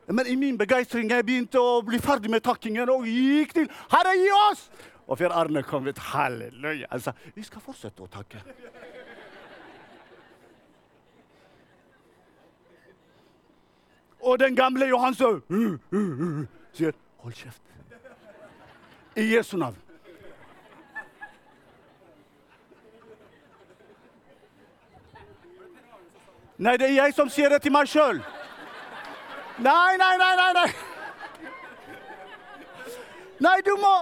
Men 0.06 0.26
i 0.26 0.34
min 0.36 0.58
begeistring 0.58 1.10
jeg 1.10 1.24
begynte 1.24 1.60
å 1.60 1.78
bli 1.86 1.98
ferdig 2.02 2.30
med 2.30 2.44
takkingen 2.44 2.90
og 2.92 3.06
gikk 3.08 3.54
til 3.56 3.70
Herre, 3.92 4.16
gi 4.18 4.32
oss! 4.50 4.66
Og 5.06 5.18
Per 5.20 5.32
Arne 5.36 5.62
kom 5.62 5.86
ut. 5.86 5.98
Halleluja. 5.98 6.88
Altså, 6.90 7.12
vi 7.34 7.44
skal 7.44 7.60
fortsette 7.64 8.04
å 8.04 8.08
takke. 8.08 8.40
Og 14.24 14.38
den 14.40 14.56
gamle 14.56 14.88
Johan 14.88 15.14
så, 15.14 15.34
uh, 15.52 15.76
uh, 15.92 16.20
uh, 16.24 16.44
sier 16.72 16.96
hold 17.20 17.36
kjeft. 17.36 17.60
I 19.20 19.28
Jesu 19.34 19.58
navn. 19.60 19.83
Nei, 26.56 26.76
det 26.78 26.87
er 26.88 26.94
jeg 27.00 27.14
som 27.16 27.30
sier 27.30 27.50
det 27.50 27.62
til 27.64 27.73
meg 27.75 27.88
sjøl. 27.90 28.20
Nei, 29.58 29.96
nei, 29.99 30.12
nei, 30.18 30.34
nei! 30.38 30.52
Nei, 30.54 30.68
nei 33.46 33.56
du, 33.66 33.73
må, 33.80 33.94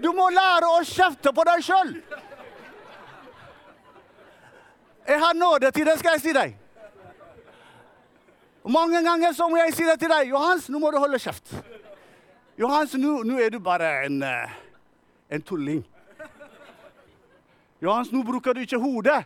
du 0.00 0.10
må 0.16 0.28
lære 0.32 0.68
å 0.68 0.82
kjefte 0.84 1.32
på 1.32 1.46
deg 1.48 1.64
sjøl. 1.64 1.94
Jeg 5.04 5.20
har 5.20 5.34
nåde 5.36 5.70
til 5.72 5.88
det, 5.88 5.98
skal 6.00 6.16
jeg 6.16 6.24
si 6.24 6.36
deg. 6.36 6.60
Mange 8.64 9.02
ganger 9.04 9.32
så 9.36 9.48
må 9.52 9.58
jeg 9.60 9.74
si 9.76 9.84
det 9.84 9.98
til 10.00 10.12
deg. 10.12 10.30
Johans, 10.32 10.70
nå 10.72 10.80
må 10.80 10.92
du 10.92 10.96
holde 11.00 11.20
kjeft. 11.20 11.52
Johans, 12.60 12.94
nå, 12.96 13.18
er 13.36 13.50
du 13.52 13.58
bare 13.60 14.06
en, 14.06 14.22
eh, 14.22 14.54
en 15.28 15.42
tulling. 15.42 15.82
Johans, 17.82 18.12
nå 18.12 18.22
bruker 18.24 18.56
du 18.56 18.60
ikke 18.64 18.80
hodet. 18.80 19.24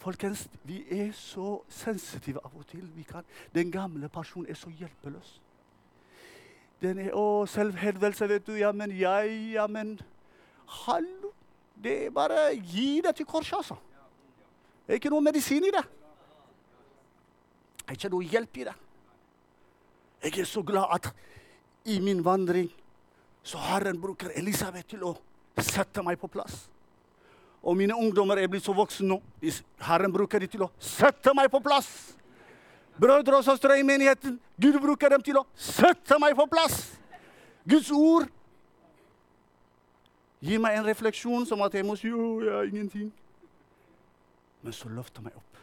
Folkens, 0.00 0.46
vi 0.64 0.80
er 0.90 1.10
så 1.12 1.58
sensitive 1.68 2.40
av 2.44 2.54
og 2.56 2.64
til. 2.70 2.86
Den 3.54 3.72
gamle 3.72 4.08
personen 4.08 4.48
er 4.48 4.56
så 4.56 4.70
hjelpeløs. 4.72 5.34
Den 6.80 7.02
er 7.04 7.12
å, 7.12 7.44
selvhevdelse, 7.44 8.28
vet 8.28 8.46
du. 8.46 8.54
Ja, 8.56 8.72
men 8.72 8.94
jeg, 8.96 9.34
ja, 9.52 9.66
men 9.68 9.98
Hallo! 10.70 11.34
Det 11.80 12.06
er 12.06 12.10
bare 12.12 12.50
gi 12.56 13.00
det 13.04 13.14
til 13.16 13.26
korset, 13.26 13.56
altså. 13.56 13.76
Det 14.86 14.94
er 14.94 15.00
ikke 15.00 15.12
noe 15.12 15.24
medisin 15.24 15.64
i 15.64 15.72
det. 15.72 15.84
Det 17.80 17.86
er 17.88 17.98
ikke 17.98 18.12
noe 18.12 18.28
hjelp 18.32 18.60
i 18.60 18.66
det. 18.68 18.74
Jeg 20.24 20.38
er 20.40 20.48
så 20.48 20.62
glad 20.62 20.92
at 20.96 21.08
i 21.88 21.98
min 22.04 22.24
vandring 22.24 22.68
så 23.42 23.58
Herren 23.58 24.00
bruker 24.00 24.32
Elisabeth 24.36 24.92
til 24.92 25.04
å 25.08 25.14
sette 25.60 26.04
meg 26.04 26.20
på 26.20 26.28
plass. 26.28 26.68
Og 27.62 27.76
mine 27.76 27.96
ungdommer 27.96 28.40
er 28.40 28.48
blitt 28.48 28.64
så 28.64 28.72
voksne 28.72 29.08
nå. 29.10 29.18
Herren 29.84 30.12
bruker 30.12 30.40
dem 30.40 30.48
til 30.48 30.64
å 30.64 30.70
sette 30.80 31.34
meg 31.36 31.50
på 31.52 31.60
plass. 31.64 31.90
Brødre 33.00 33.40
og 33.40 33.44
søstre 33.44 33.78
i 33.80 33.84
menigheten, 33.86 34.40
Gud 34.60 34.76
bruker 34.80 35.08
dem 35.12 35.22
til 35.24 35.38
å 35.40 35.46
sette 35.56 36.18
meg 36.20 36.36
på 36.36 36.44
plass. 36.50 36.82
Guds 37.68 37.90
ord 37.92 38.28
gir 40.40 40.60
meg 40.60 40.78
en 40.78 40.88
refleksjon 40.88 41.46
som 41.48 41.60
at 41.64 41.76
jeg 41.76 41.86
må 41.86 41.96
si 42.00 42.08
jo, 42.08 42.40
jeg 42.44 42.52
har 42.52 42.68
ingenting. 42.68 43.12
Men 44.60 44.76
så 44.76 44.88
løfter 44.92 45.24
meg 45.24 45.36
opp. 45.36 45.62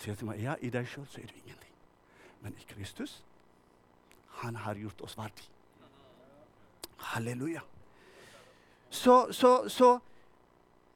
Sier 0.00 0.16
til 0.16 0.28
meg 0.28 0.42
ja, 0.42 0.56
i 0.60 0.72
deg 0.72 0.88
sjøl 0.88 1.06
så 1.08 1.22
er 1.22 1.30
du 1.30 1.36
ingenting. 1.38 1.72
Men 2.44 2.56
i 2.60 2.66
Kristus, 2.68 3.22
han 4.42 4.56
har 4.64 4.76
gjort 4.76 5.00
oss 5.04 5.16
verdig. 5.16 5.46
Halleluja. 7.12 7.62
Så, 8.90 9.32
så, 9.32 9.68
så 9.68 9.98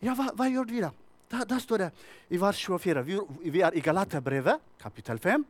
ja, 0.00 0.14
hva, 0.16 0.30
hva 0.36 0.48
gjør 0.48 0.68
vi 0.70 0.82
da? 0.84 0.92
da? 1.30 1.44
da? 1.44 1.58
står 1.60 1.84
det 1.84 1.90
i 2.32 2.40
vers 2.40 2.60
24. 2.66 3.02
Vi, 3.06 3.18
vi 3.52 3.64
er 3.66 3.76
i 3.76 3.82
Galaterbrevet, 3.84 4.62
kapittel 4.80 5.20
5. 5.20 5.44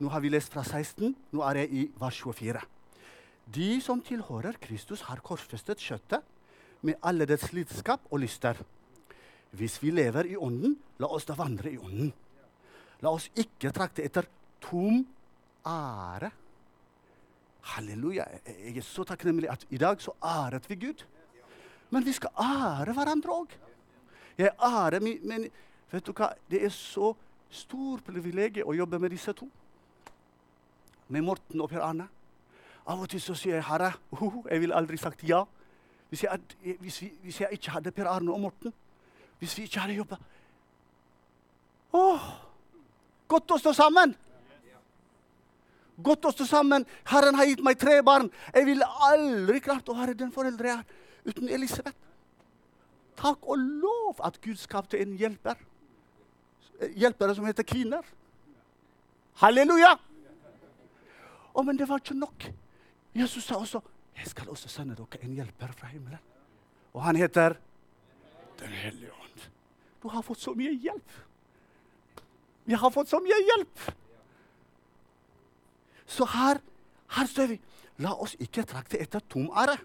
Nå 0.00 0.12
har 0.12 0.20
vi 0.24 0.32
lest 0.32 0.52
fra 0.52 0.64
16. 0.64 1.14
Nå 1.32 1.44
er 1.48 1.62
jeg 1.62 1.72
i 1.72 1.84
vers 2.00 2.20
24. 2.22 2.62
De 3.56 3.68
som 3.84 4.00
tilhører 4.02 4.58
Kristus, 4.60 5.04
har 5.06 5.22
korsfestet 5.24 5.82
kjøttet 5.82 6.24
med 6.86 6.98
alle 7.06 7.26
dets 7.28 7.52
lidenskap 7.54 8.08
og 8.10 8.20
lyster. 8.24 8.58
Hvis 9.56 9.78
vi 9.82 9.92
lever 9.94 10.32
i 10.32 10.36
Ånden, 10.36 10.74
la 11.00 11.08
oss 11.12 11.28
da 11.28 11.36
vandre 11.38 11.70
i 11.70 11.78
Ånden. 11.78 12.10
La 13.04 13.12
oss 13.12 13.28
ikke 13.38 13.72
trakte 13.76 14.04
etter 14.04 14.26
tom 14.64 15.04
ære. 15.66 16.30
Halleluja. 17.72 18.26
Jeg 18.46 18.76
er 18.78 18.86
så 18.86 19.04
takknemlig 19.06 19.50
at 19.50 19.66
i 19.70 19.80
dag 19.80 20.00
så 20.02 20.14
æret 20.22 20.68
vi 20.70 20.78
Gud. 20.86 21.04
Men 21.90 22.04
vi 22.04 22.12
skal 22.12 22.30
ære 22.40 22.92
hverandre 22.96 23.32
òg. 23.32 23.54
Jeg 24.38 24.52
ærer 24.62 25.00
min, 25.00 25.20
men 25.22 25.46
vet 25.92 26.06
du 26.06 26.12
hva? 26.12 26.32
Det 26.50 26.64
er 26.64 26.72
så 26.74 27.14
stor 27.50 28.02
privilegium 28.04 28.68
å 28.68 28.76
jobbe 28.76 28.98
med 29.00 29.14
disse 29.14 29.32
to. 29.36 29.48
Med 31.08 31.22
Morten 31.22 31.62
og 31.62 31.70
Per 31.70 31.84
Arne. 31.84 32.08
Av 32.86 33.00
og 33.02 33.08
til 33.10 33.20
så 33.20 33.34
sier 33.34 33.56
jeg 33.56 33.64
'Herre, 33.64 33.92
uh, 34.12 34.44
jeg 34.50 34.60
ville 34.60 34.74
aldri 34.74 34.96
sagt 34.96 35.22
ja'. 35.22 35.46
Hvis 36.08 36.22
jeg, 36.22 36.40
hvis, 36.80 37.02
vi, 37.02 37.12
hvis 37.22 37.40
jeg, 37.40 37.48
ikke 37.52 37.70
hadde 37.70 37.90
Per 37.90 38.06
Arne 38.06 38.32
og 38.32 38.40
Morten, 38.40 38.72
hvis 39.38 39.58
vi 39.58 39.62
ikke 39.62 39.80
hadde 39.80 39.94
jobba 39.94 40.16
Godt 43.28 43.50
å 43.50 43.58
stå 43.58 43.72
sammen! 43.72 44.14
Godt 46.02 46.24
å 46.28 46.30
stå 46.30 46.44
sammen. 46.44 46.84
Herren 47.08 47.34
har 47.34 47.46
gitt 47.48 47.62
meg 47.64 47.78
tre 47.80 48.02
barn. 48.04 48.30
Jeg 48.54 48.66
ville 48.66 48.84
aldri 48.84 49.60
klart 49.64 49.88
å 49.88 49.96
være 49.96 50.14
den 50.14 50.32
foreldre 50.32 50.68
jeg 50.68 50.78
er 50.78 51.05
uten 51.26 51.48
Elisabeth. 51.48 51.96
Takk 53.16 53.46
og 53.48 53.58
lov 53.58 54.20
at 54.24 54.38
Gud 54.44 54.56
skapte 54.60 55.00
en 55.00 55.16
hjelper. 55.16 55.58
Hjelpere 56.96 57.34
som 57.34 57.46
heter 57.48 57.64
kvinner. 57.66 58.04
Halleluja! 59.40 59.96
Oh, 61.56 61.64
men 61.64 61.78
det 61.78 61.88
var 61.88 62.02
ikke 62.02 62.18
nok. 62.18 62.50
Jesus 63.16 63.44
sa 63.48 63.56
også 63.56 63.80
jeg 64.16 64.30
skal 64.30 64.48
også 64.48 64.68
sende 64.72 64.96
dere 64.96 65.22
en 65.24 65.34
hjelper 65.36 65.72
fra 65.76 65.90
himmelen. 65.92 66.20
Og 66.94 67.02
han 67.04 67.16
heter 67.16 67.56
Den 68.58 68.72
hellige 68.72 69.12
ånd. 69.12 69.40
Du 70.02 70.08
har 70.08 70.22
fått 70.24 70.40
så 70.40 70.54
mye 70.56 70.72
hjelp. 70.72 71.10
Vi 72.64 72.74
har 72.74 72.90
fått 72.90 73.10
så 73.10 73.20
mye 73.20 73.36
hjelp. 73.44 73.82
Så 76.06 76.24
her, 76.24 76.62
her 77.12 77.28
står 77.28 77.50
vi. 77.52 77.58
La 78.00 78.14
oss 78.14 78.32
ikke 78.40 78.64
trakte 78.64 79.00
etter 79.00 79.20
tom 79.28 79.50
ære 79.52 79.76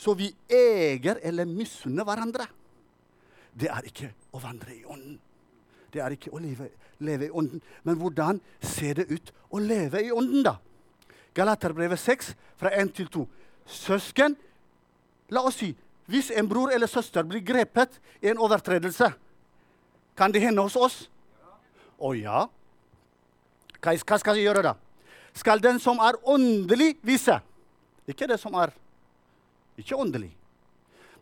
så 0.00 0.14
vi 0.16 0.30
eier 0.48 1.20
eller 1.22 1.48
misunner 1.48 2.06
hverandre. 2.08 2.46
Det 3.52 3.68
er 3.68 3.88
ikke 3.90 4.08
å 4.32 4.40
vandre 4.40 4.72
i 4.72 4.84
ånden. 4.88 5.18
Det 5.90 6.00
er 6.00 6.14
ikke 6.14 6.32
å 6.32 6.40
leve, 6.40 6.70
leve 7.02 7.26
i 7.26 7.34
ånden. 7.34 7.60
Men 7.84 7.98
hvordan 8.00 8.40
ser 8.62 9.02
det 9.02 9.10
ut 9.10 9.32
å 9.50 9.60
leve 9.60 10.00
i 10.06 10.12
ånden, 10.14 10.44
da? 10.46 10.56
Galaterbrevet 11.36 12.00
6, 12.00 12.32
fra 12.58 12.72
1 12.78 12.94
til 12.96 13.10
2. 13.12 13.26
Søsken, 13.70 14.36
la 15.34 15.44
oss 15.46 15.60
si 15.60 15.74
hvis 16.10 16.32
en 16.34 16.48
bror 16.50 16.72
eller 16.74 16.90
søster 16.90 17.22
blir 17.26 17.42
grepet 17.46 18.00
i 18.18 18.32
en 18.32 18.40
overtredelse, 18.42 19.12
kan 20.18 20.32
det 20.34 20.42
hende 20.42 20.62
hos 20.64 20.74
oss? 20.74 20.96
Å 22.00 22.10
ja. 22.18 22.46
Hva 23.78 24.18
skal 24.18 24.34
vi 24.34 24.42
gjøre 24.42 24.64
da? 24.64 24.72
Skal 25.36 25.62
den 25.62 25.78
som 25.78 26.00
er 26.02 26.18
åndelig, 26.26 26.96
vise? 27.06 27.36
Ikke 28.10 28.26
det 28.26 28.40
som 28.42 28.56
er 28.58 28.72
ikke 29.78 29.96
åndelig. 29.96 30.36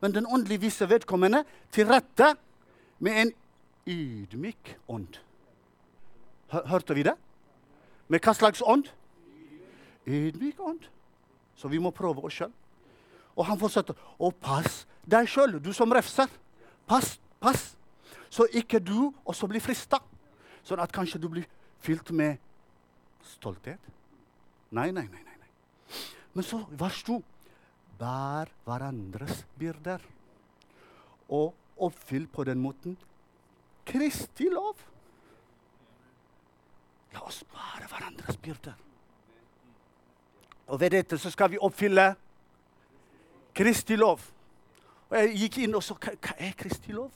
Men 0.01 0.15
den 0.15 0.27
åndelige 0.27 0.61
viser 0.61 0.87
vedkommende 0.87 1.45
til 1.73 1.89
rette 1.91 2.35
med 2.99 3.21
en 3.23 3.33
ydmyk 3.87 4.77
ånd. 4.89 5.19
Hørte 6.49 6.95
vi 6.95 7.03
det? 7.03 7.15
Med 8.09 8.23
hva 8.25 8.35
slags 8.35 8.63
ånd? 8.65 8.89
Ydmyk 10.07 10.61
ånd. 10.61 10.87
Så 11.57 11.69
vi 11.69 11.81
må 11.83 11.91
prøve 11.91 12.25
oss 12.25 12.39
sjøl. 12.39 12.53
Og 13.37 13.47
han 13.47 13.59
fortsetter. 13.59 13.95
Og 14.19 14.35
pass 14.43 14.87
deg 15.07 15.29
sjøl, 15.29 15.59
du 15.63 15.73
som 15.73 15.93
refser. 15.93 16.31
Pass, 16.89 17.19
pass, 17.41 17.75
så 18.31 18.47
ikke 18.53 18.81
du 18.81 19.13
også 19.25 19.49
blir 19.51 19.61
frista. 19.61 20.01
Sånn 20.65 20.81
at 20.81 20.93
kanskje 20.93 21.21
du 21.21 21.29
blir 21.33 21.47
fylt 21.85 22.11
med 22.17 22.39
stolthet. 23.25 23.81
Nei, 24.71 24.91
nei, 24.93 25.05
nei. 25.09 25.23
nei. 25.25 25.51
Men 26.35 26.45
så 26.45 26.63
vers 26.71 27.03
2 27.07 27.19
bær 27.99 28.51
hverandres 28.65 29.45
byrder. 29.59 30.03
Og 31.29 31.55
oppfyll 31.79 32.27
på 32.27 32.45
den 32.45 32.59
måten 32.59 32.97
Kristi 33.89 34.49
lov. 34.53 34.77
La 37.13 37.25
oss 37.25 37.45
bære 37.49 37.89
hverandres 37.89 38.37
byrder. 38.37 38.75
Og 40.69 40.81
ved 40.81 40.91
dette 40.91 41.19
så 41.19 41.31
skal 41.31 41.51
vi 41.51 41.61
oppfylle 41.61 42.15
Kristi 43.55 43.97
lov. 43.97 44.21
Og 45.09 45.17
Jeg 45.17 45.39
gikk 45.41 45.59
inn 45.65 45.75
og 45.75 45.83
så 45.83 45.97
hva, 45.97 46.13
er 46.37 46.53
Kristi 46.57 46.93
lov? 46.93 47.11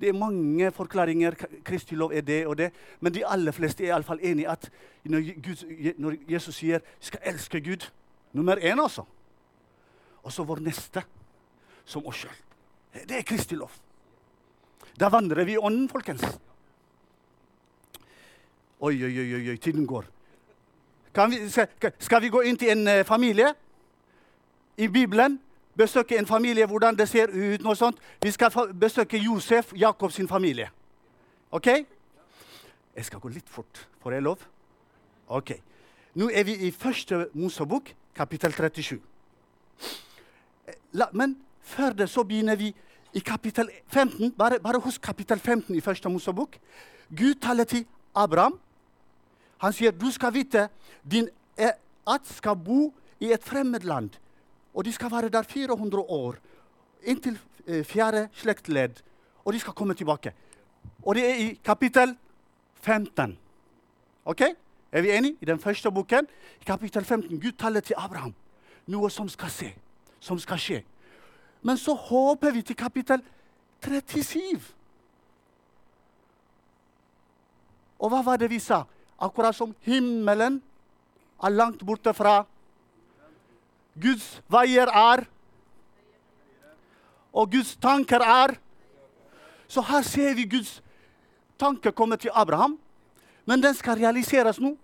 Det 0.00 0.08
er 0.08 0.16
mange 0.16 0.70
forklaringer. 0.72 1.34
Kristi 1.64 1.96
lov 1.96 2.12
er 2.14 2.20
det 2.20 2.46
og 2.46 2.58
det. 2.58 2.70
Men 3.00 3.14
de 3.14 3.26
aller 3.26 3.52
fleste 3.52 3.84
er 3.84 3.90
iallfall 3.90 4.22
enig 4.22 4.44
i 4.44 4.50
at 4.52 4.70
når, 5.04 5.32
Gud, 5.42 5.64
når 5.98 6.16
Jesus 6.28 6.60
sier 6.60 6.84
vi 6.84 7.10
skal 7.10 7.32
elske 7.34 7.60
Gud 7.60 7.90
Nummer 8.36 8.56
én, 8.56 8.82
altså 8.82 9.06
og 10.26 10.32
så 10.34 10.42
vår 10.42 10.60
neste 10.66 11.04
som 11.86 12.06
oss 12.10 12.24
sjøl. 12.24 12.42
Det 13.06 13.20
er 13.20 13.26
Kristi 13.26 13.54
lov. 13.54 13.70
Da 14.98 15.10
vandrer 15.12 15.44
vi 15.46 15.54
i 15.54 15.60
ånden, 15.60 15.86
folkens. 15.88 16.24
Oi, 18.80 18.96
oi, 19.04 19.12
oi, 19.22 19.50
oi, 19.52 19.56
tiden 19.62 19.86
går. 19.86 20.08
Vi, 21.30 21.38
skal, 21.48 21.92
skal, 21.98 22.22
vi 22.22 22.28
gå 22.28 22.42
inn 22.44 22.58
til 22.60 22.74
en 22.74 22.88
uh, 22.88 23.04
familie 23.08 23.54
i 24.76 24.88
Bibelen? 24.88 25.38
Besøke 25.76 26.18
en 26.18 26.26
familie, 26.26 26.66
hvordan 26.66 26.96
det 26.96 27.08
ser 27.08 27.32
ut? 27.32 27.62
noe 27.64 27.76
sånt. 27.76 28.00
Vi 28.22 28.32
skal 28.32 28.52
besøke 28.74 29.20
Josef, 29.20 29.72
Jakobs 29.76 30.20
familie. 30.28 30.70
OK? 31.50 31.68
Jeg 32.96 33.04
skal 33.04 33.20
gå 33.20 33.28
litt 33.28 33.48
fort. 33.48 33.86
Får 34.02 34.12
jeg 34.12 34.22
lov? 34.22 34.44
OK. 35.28 35.52
Nå 36.16 36.30
er 36.32 36.44
vi 36.44 36.56
i 36.66 36.70
første 36.70 37.28
Mosebok, 37.34 37.92
kapittel 38.16 38.52
37. 38.52 39.00
La, 40.92 41.08
men 41.12 41.36
før 41.60 41.96
det 41.96 42.10
så 42.10 42.22
begynner 42.24 42.56
vi 42.56 42.74
i 43.14 43.20
kapittel 43.24 43.70
15. 43.86 44.32
Bare, 44.38 44.60
bare 44.60 44.80
husk 44.80 45.02
kapittel 45.02 45.38
15 45.38 45.74
i 45.74 45.80
første 45.80 46.08
Mosebok. 46.08 46.58
Gud 47.16 47.34
taler 47.42 47.64
til 47.64 47.86
Abraham. 48.14 48.58
Han 49.58 49.72
sier 49.72 49.90
du 49.90 50.10
skal 50.12 50.34
vite 50.34 50.68
din 51.02 51.28
at 52.06 52.26
skal 52.26 52.56
bo 52.56 52.94
i 53.20 53.32
et 53.32 53.44
fremmed 53.44 53.84
land. 53.84 54.10
Og 54.74 54.84
de 54.84 54.92
skal 54.92 55.10
være 55.10 55.28
der 55.28 55.42
400 55.42 56.02
år. 56.02 56.36
Inntil 57.02 57.38
eh, 57.66 57.84
fjerde 57.84 58.28
slektledd, 58.32 59.02
og 59.44 59.52
de 59.52 59.60
skal 59.60 59.72
komme 59.72 59.94
tilbake. 59.94 60.32
Og 61.02 61.14
det 61.14 61.24
er 61.30 61.34
i 61.34 61.48
kapittel 61.64 62.16
15. 62.82 63.38
Ok? 64.24 64.40
Er 64.92 65.02
vi 65.02 65.10
enige? 65.10 65.36
I 65.40 65.44
den 65.44 65.58
første 65.58 65.90
boken, 65.90 66.26
i 66.60 66.64
kapittel 66.64 67.04
15, 67.04 67.40
Gud 67.40 67.52
taler 67.52 67.80
til 67.80 67.94
Abraham. 67.98 68.34
Noe 68.86 69.10
som 69.10 69.28
skal 69.28 69.50
se, 69.50 69.72
som 70.26 70.38
skal 70.42 70.60
skje. 70.60 70.82
Men 71.62 71.78
så 71.78 71.94
håper 71.94 72.54
vi 72.54 72.62
til 72.66 72.76
kapittel 72.78 73.22
37. 73.84 74.60
Og 77.98 78.12
hva 78.12 78.20
var 78.26 78.40
det 78.40 78.50
vi 78.50 78.58
sa? 78.60 78.82
Akkurat 79.22 79.56
som 79.56 79.72
himmelen 79.86 80.60
er 81.42 81.54
langt 81.54 81.84
borte 81.86 82.12
fra 82.16 82.42
Guds 83.96 84.42
veier 84.52 84.90
er, 84.92 85.24
og 87.36 87.52
Guds 87.52 87.74
tanker 87.80 88.20
er. 88.20 88.56
Så 89.68 89.82
her 89.82 90.04
ser 90.04 90.34
vi 90.36 90.44
Guds 90.48 90.82
tanke 91.58 91.92
komme 91.92 92.16
til 92.20 92.30
Abraham. 92.34 92.78
Men 93.46 93.62
den 93.62 93.74
skal 93.74 93.98
realiseres 93.98 94.60
nå. 94.60 94.74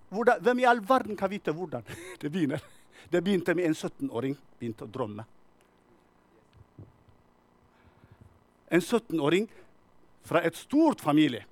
Hvem 0.40 0.58
i 0.62 0.66
all 0.68 0.80
verden 0.88 1.16
kan 1.16 1.30
vite 1.30 1.52
hvordan 1.52 1.84
det 2.20 2.32
begynner? 2.32 2.60
Det 3.10 3.20
begynte 3.20 3.54
med 3.54 3.70
en 3.70 3.74
17-åring 3.74 4.36
begynte 4.58 4.86
å 4.86 4.92
drømme. 4.92 5.24
En 8.72 8.80
17-åring 8.80 9.48
fra 10.24 10.42
et 10.46 10.56
stort 10.56 11.02
familie. 11.02 11.44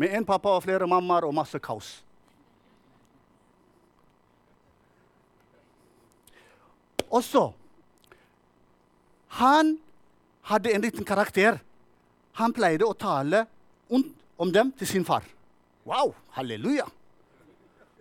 Med 0.00 0.16
en 0.16 0.26
pappa 0.26 0.56
og 0.56 0.64
flere 0.64 0.88
mammaer 0.90 1.28
og 1.28 1.36
masse 1.36 1.60
kaos. 1.62 2.00
Og 7.14 7.22
så 7.22 7.44
Han 9.34 9.76
hadde 10.46 10.70
en 10.74 10.82
liten 10.82 11.04
karakter. 11.06 11.58
Han 12.38 12.52
pleide 12.54 12.86
å 12.86 12.94
tale 12.94 13.44
om 13.90 14.52
dem 14.52 14.70
til 14.78 14.86
sin 14.86 15.06
far. 15.06 15.24
Wow! 15.86 16.14
Halleluja! 16.36 16.86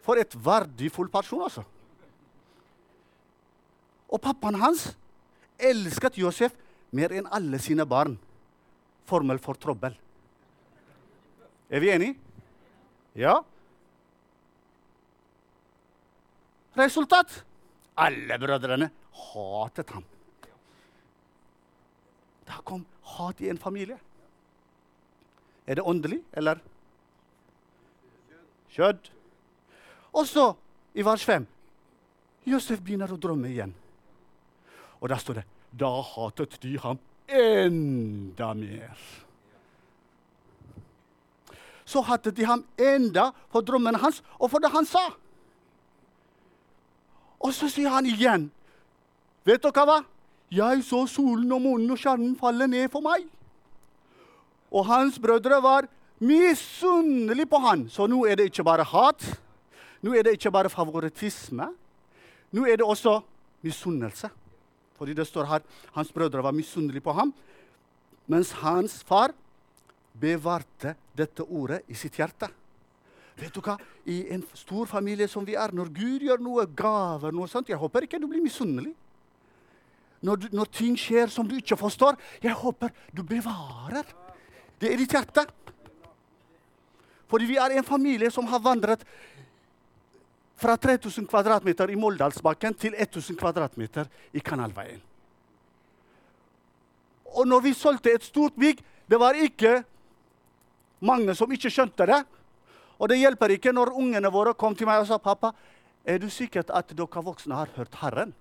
For 0.05 0.19
et 0.21 0.35
verdifull 0.35 1.09
person, 1.09 1.41
altså. 1.41 1.63
Og 4.13 4.21
pappaen 4.21 4.59
hans 4.61 4.91
elsket 5.57 6.19
Josef 6.21 6.53
mer 6.93 7.13
enn 7.17 7.29
alle 7.33 7.57
sine 7.61 7.85
barn. 7.89 8.19
Formel 9.09 9.41
for 9.41 9.57
trøbbel. 9.59 9.95
Er 11.73 11.81
vi 11.81 11.89
enige? 11.89 12.15
Ja? 13.17 13.39
Resultat? 16.77 17.41
Alle 17.97 18.37
brødrene 18.39 18.89
hatet 19.13 19.89
ham. 19.93 20.05
Da 22.47 22.61
kom 22.65 22.85
hat 23.17 23.41
i 23.41 23.49
en 23.49 23.57
familie. 23.57 23.97
Er 25.65 25.75
det 25.79 25.85
åndelig, 25.87 26.21
eller? 26.33 26.59
Kjødd. 28.73 29.09
Og 30.13 30.27
så, 30.27 30.53
i 30.93 31.05
vers 31.05 31.23
5, 31.25 31.45
Josef 32.45 32.81
begynner 32.81 33.13
å 33.13 33.17
drømme 33.17 33.49
igjen. 33.49 33.73
Og 35.03 35.11
da 35.11 35.19
står 35.19 35.41
det 35.41 35.43
da 35.75 35.89
hatet 36.05 36.55
de 36.63 36.77
ham 36.79 36.99
enda 37.27 38.53
mer. 38.55 38.99
Så 41.83 42.01
hatet 42.07 42.37
de 42.37 42.45
ham 42.47 42.63
enda 42.79 43.31
for 43.51 43.65
drømmene 43.65 43.99
hans 43.99 44.21
og 44.39 44.51
for 44.53 44.63
det 44.63 44.71
han 44.71 44.87
sa. 44.87 45.03
Og 47.43 47.51
så 47.51 47.67
sier 47.67 47.91
han 47.91 48.05
igjen, 48.07 48.51
'Vet 49.43 49.63
dere 49.63 49.85
hva? 49.85 49.99
Jeg 50.51 50.83
så 50.83 51.03
solen 51.07 51.51
og 51.51 51.61
månen 51.61 51.91
og 51.91 51.97
stjernen 51.99 52.37
falle 52.39 52.67
ned 52.67 52.87
for 52.89 53.01
meg.' 53.01 53.27
Og 54.71 54.85
hans 54.85 55.19
brødre 55.19 55.61
var 55.61 55.87
misunnelige 56.19 57.45
på 57.45 57.57
han. 57.57 57.89
Så 57.89 58.07
nå 58.07 58.25
er 58.25 58.35
det 58.35 58.45
ikke 58.45 58.63
bare 58.63 58.83
hat. 58.83 59.41
Nå 60.01 60.13
er 60.13 60.23
det 60.23 60.31
ikke 60.31 60.51
bare 60.51 60.69
favoritisme. 60.69 61.67
Nå 62.51 62.65
er 62.65 62.77
det 62.77 62.85
også 62.85 63.21
misunnelse. 63.61 64.29
Fordi 65.03 65.17
det 65.19 65.25
står 65.27 65.49
her 65.49 65.63
hans 65.97 66.11
brødre 66.15 66.39
var 66.43 66.55
misunnelige 66.55 67.03
på 67.03 67.11
ham, 67.11 67.33
mens 68.31 68.53
hans 68.63 69.01
far 69.03 69.33
bevarte 70.15 70.93
dette 71.11 71.43
ordet 71.43 71.81
i 71.91 71.97
sitt 71.99 72.15
hjerte. 72.15 72.47
Vet 73.35 73.51
du 73.51 73.59
hva? 73.65 73.75
I 74.07 74.21
en 74.31 74.45
stor 74.55 74.87
familie 74.87 75.27
som 75.27 75.43
vi 75.43 75.57
er, 75.59 75.73
når 75.75 75.91
Gud 75.91 76.23
gjør 76.23 76.39
noe, 76.39 76.63
gaver 76.71 77.35
noe 77.35 77.51
sånt 77.51 77.67
Jeg 77.67 77.81
håper 77.81 78.07
ikke 78.07 78.21
du 78.21 78.29
blir 78.31 78.45
misunnelig. 78.45 78.93
Når, 80.23 80.39
du, 80.39 80.47
når 80.55 80.71
ting 80.71 80.95
skjer 80.95 81.27
som 81.27 81.51
du 81.51 81.57
ikke 81.57 81.75
forstår, 81.75 82.15
jeg 82.39 82.55
håper 82.55 82.95
du 83.11 83.25
bevarer 83.27 84.07
det 84.79 84.93
i 84.93 85.01
ditt 85.03 85.11
hjerte. 85.11 85.43
Fordi 87.27 87.51
vi 87.51 87.59
er 87.59 87.75
en 87.75 87.91
familie 87.91 88.31
som 88.31 88.47
har 88.47 88.63
vandret 88.63 89.03
fra 90.63 90.77
3000 90.77 91.27
kvadratmeter 91.27 91.91
i 91.91 91.97
Moldalsbakken 91.99 92.77
til 92.79 92.95
1000 92.95 93.37
kvadratmeter 93.39 94.07
i 94.31 94.39
Kanalveien. 94.39 95.01
Og 97.33 97.47
når 97.49 97.65
vi 97.65 97.73
solgte 97.75 98.13
et 98.13 98.23
stort 98.23 98.55
bygg, 98.55 98.79
det 99.09 99.19
var 99.19 99.35
ikke 99.35 99.81
mange 101.03 101.35
som 101.35 101.51
ikke 101.51 101.71
skjønte 101.73 102.07
det. 102.07 102.21
Og 102.95 103.09
det 103.09 103.19
hjelper 103.19 103.57
ikke 103.57 103.73
når 103.75 103.91
ungene 103.99 104.31
våre 104.31 104.53
kom 104.55 104.75
til 104.77 104.87
meg 104.87 105.01
og 105.03 105.09
sa 105.09 105.17
pappa, 105.19 105.51
er 106.05 106.19
du 106.21 106.29
sikker 106.31 106.63
at 106.69 106.95
dere 106.95 107.23
voksne 107.25 107.57
har 107.57 107.71
hørt 107.75 107.99
Herren? 107.99 108.33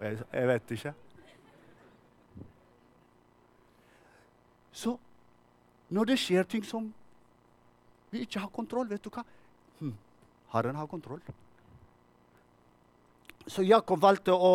Jeg, 0.00 0.18
jeg 0.32 0.48
vet 0.48 0.74
ikke. 0.78 0.94
Så 4.72 4.96
når 5.88 6.12
det 6.12 6.20
skjer 6.20 6.48
ting 6.48 6.64
som 6.66 6.88
vi 8.10 8.24
ikke 8.24 8.40
har 8.40 8.52
kontroll, 8.54 8.88
vet 8.88 9.04
du 9.04 9.10
hva? 9.12 9.24
Herren 10.54 10.76
har 10.76 10.86
kontroll. 10.86 11.20
Så 13.46 13.62
Jakob 13.62 14.00
valgte 14.00 14.32
å 14.32 14.52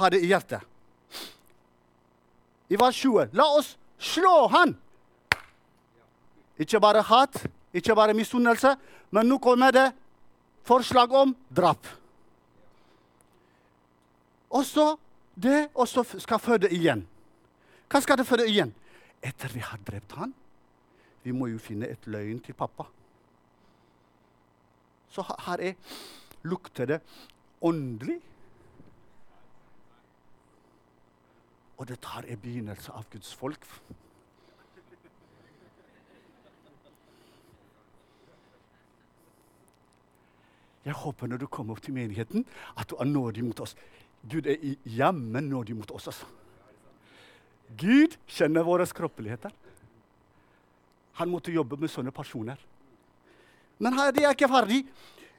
ha 0.00 0.08
det 0.10 0.22
i 0.24 0.30
hjertet. 0.30 0.62
I 2.72 2.78
vers 2.80 2.96
20 2.96 3.36
La 3.36 3.44
oss 3.58 3.74
slå 4.00 4.48
han! 4.54 4.72
Ikke 6.58 6.80
bare 6.80 7.02
hat, 7.04 7.36
ikke 7.74 7.94
bare 7.98 8.14
misunnelse, 8.16 8.74
men 9.10 9.28
nå 9.28 9.38
kommer 9.42 9.74
det 9.74 9.88
forslag 10.64 11.12
om 11.12 11.34
drap. 11.50 11.86
Også 14.54 14.94
det 15.34 15.68
også 15.74 16.06
skal 16.22 16.38
føde 16.38 16.70
igjen. 16.72 17.02
Hva 17.90 18.00
skal 18.00 18.18
det 18.18 18.26
føde 18.26 18.46
igjen? 18.48 18.72
Etter 19.20 19.50
vi 19.52 19.60
har 19.60 19.82
drept 19.84 20.14
han, 20.16 20.32
vi 21.24 21.32
må 21.32 21.48
jo 21.50 21.58
finne 21.58 21.90
et 21.90 22.06
løgn 22.06 22.38
til 22.44 22.56
pappa. 22.56 22.86
Så 25.14 25.22
her 25.22 25.60
er, 25.62 25.74
lukter 26.42 26.90
det 26.90 27.00
åndelig. 27.62 28.18
Og 31.78 31.86
dette 31.88 32.08
her 32.08 32.26
er 32.26 32.40
begynnelsen 32.40 32.94
av 32.98 33.06
Guds 33.12 33.30
folk. 33.34 33.68
Jeg 40.84 40.92
håper 41.00 41.30
når 41.30 41.40
du 41.40 41.46
kommer 41.48 41.74
opp 41.74 41.82
til 41.84 41.94
menigheten, 41.96 42.44
at 42.76 42.90
du 42.90 42.98
er 43.00 43.08
nådig 43.08 43.44
mot 43.46 43.60
oss. 43.64 43.72
Gud 44.30 44.46
er 44.50 44.58
jammen 44.84 45.48
nådig 45.48 45.76
mot 45.76 45.90
oss. 45.90 46.08
altså. 46.10 46.26
Gud 47.78 48.18
kjenner 48.26 48.66
våre 48.66 48.86
skroppeligheter. 48.86 49.50
Han 51.14 51.30
måtte 51.30 51.54
jobbe 51.54 51.78
med 51.80 51.88
sånne 51.88 52.12
personer. 52.12 52.58
Men 53.78 53.98
her, 53.98 54.12
de 54.14 54.24
er 54.24 54.34
ikke 54.36 54.48
ferdig. 54.48 54.84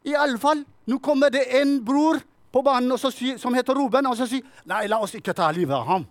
I 0.05 0.15
alle 0.17 0.39
fall, 0.41 0.65
Nå 0.85 0.99
kommer 1.01 1.31
det 1.33 1.47
en 1.57 1.79
bror 1.81 2.19
på 2.53 2.61
banen 2.61 2.93
som 2.97 3.55
heter 3.57 3.73
Ruben, 3.73 4.05
og 4.05 4.13
så 4.19 4.27
sier 4.29 4.45
nei, 4.69 4.83
la 4.85 4.99
oss 5.01 5.15
ikke 5.17 5.33
ta 5.33 5.47
livet 5.51 5.73
av 5.73 5.87
ham. 5.87 6.05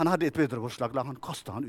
Han 0.00 0.10
hadde 0.10 0.26
et 0.26 0.36
bedre 0.36 0.58
forslag. 0.58 0.94
La 0.96 1.04
han 1.06 1.20
kaste 1.22 1.54
han 1.54 1.68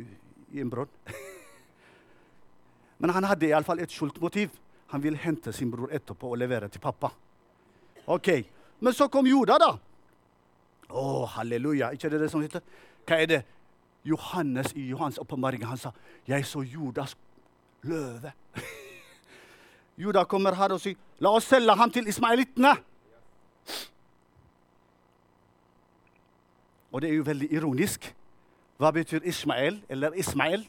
i 0.51 0.61
en 0.63 0.71
brønn. 0.71 0.89
Men 3.03 3.13
han 3.13 3.27
hadde 3.29 3.51
iallfall 3.51 3.83
et 3.83 3.93
skjult 3.93 4.17
motiv. 4.23 4.55
Han 4.93 5.03
ville 5.03 5.21
hente 5.21 5.53
sin 5.53 5.71
bror 5.71 5.93
etterpå 5.93 6.33
og 6.33 6.41
levere 6.41 6.69
til 6.71 6.81
pappa. 6.81 7.11
Ok, 8.07 8.29
Men 8.79 8.93
så 8.93 9.07
kom 9.07 9.27
Juda, 9.27 9.55
da. 9.61 9.69
Å, 10.89 11.03
halleluja. 11.37 11.93
Ikke 11.95 12.09
det 12.11 12.19
det 12.25 12.31
som 12.33 12.41
heter? 12.43 12.61
Hva 13.07 13.21
er 13.21 13.29
det? 13.29 13.43
Johannes 14.03 14.73
i 14.75 14.89
Johans 14.89 15.19
åpenbaring 15.21 15.63
han 15.63 15.77
sa 15.77 15.93
'Jeg 16.27 16.45
så 16.45 16.63
Judas 16.63 17.15
løve'. 17.83 18.33
Juda 19.97 20.23
kommer 20.23 20.55
her 20.55 20.73
og 20.73 20.81
sier 20.81 20.95
'La 21.19 21.29
oss 21.29 21.43
selge 21.43 21.75
ham 21.75 21.91
til 21.91 22.07
ismaelittene'. 22.07 22.77
Og 26.91 27.01
det 27.01 27.09
er 27.09 27.15
jo 27.15 27.23
veldig 27.23 27.51
ironisk. 27.51 28.15
Hva 28.77 28.91
betyr 28.91 29.23
Ismael 29.23 29.81
eller 29.89 30.13
Ismael? 30.13 30.67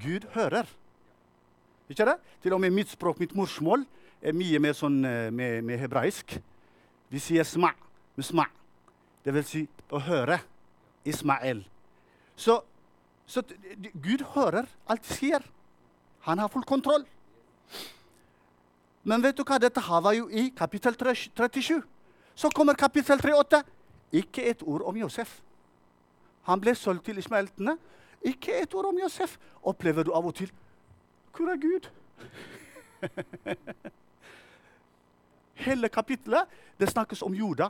Gud 0.00 0.28
hører. 0.32 0.64
Ikke 1.88 2.04
det? 2.04 2.16
Til 2.42 2.52
og 2.52 2.60
med 2.60 2.70
mitt 2.70 2.88
språk, 2.88 3.20
mitt 3.20 3.34
morsmål, 3.34 3.84
er 4.22 4.32
mye 4.32 4.58
mer 4.58 4.72
sånn 4.72 5.04
eh, 5.04 5.28
med, 5.34 5.62
med 5.62 5.80
hebraisk. 5.82 6.38
Vi 7.10 7.20
sier 7.20 7.44
sma 7.44 7.72
med 8.16 8.24
sma. 8.24 8.46
Det 9.24 9.34
vil 9.34 9.44
si 9.44 9.62
å 9.92 10.00
høre 10.00 10.38
Ismael. 11.04 11.64
Så, 12.36 12.60
så 13.26 13.42
Gud 13.92 14.24
hører 14.34 14.70
alt 14.88 15.08
skjer. 15.08 15.44
Han 16.28 16.38
har 16.38 16.48
full 16.52 16.64
kontroll. 16.64 17.04
Men 19.02 19.22
vet 19.22 19.36
du 19.36 19.42
hva? 19.42 19.58
Dette 19.58 19.82
her 19.82 20.02
var 20.04 20.14
jo 20.14 20.28
i 20.28 20.50
kapittel 20.56 20.94
37. 20.94 21.82
Så 22.34 22.50
kommer 22.54 22.74
kapittel 22.78 23.18
38. 23.18 23.62
Ikke 24.12 24.44
et 24.50 24.62
ord 24.62 24.82
om 24.86 24.96
Josef. 24.96 25.40
Han 26.42 26.60
ble 26.60 26.74
solgt 26.74 27.04
til 27.06 27.18
ismaeltene. 27.18 27.76
Ikke 28.22 28.62
et 28.62 28.74
ord 28.74 28.90
om 28.92 28.98
Josef. 28.98 29.38
Opplever 29.62 30.06
du 30.06 30.12
av 30.14 30.26
og 30.26 30.34
til 30.34 30.52
Hvor 31.32 31.48
er 31.48 31.56
Gud? 31.56 31.88
Hele 35.64 35.88
kapittelet 35.88 36.48
det 36.78 36.90
snakkes 36.90 37.22
om 37.22 37.34
Juda 37.34 37.68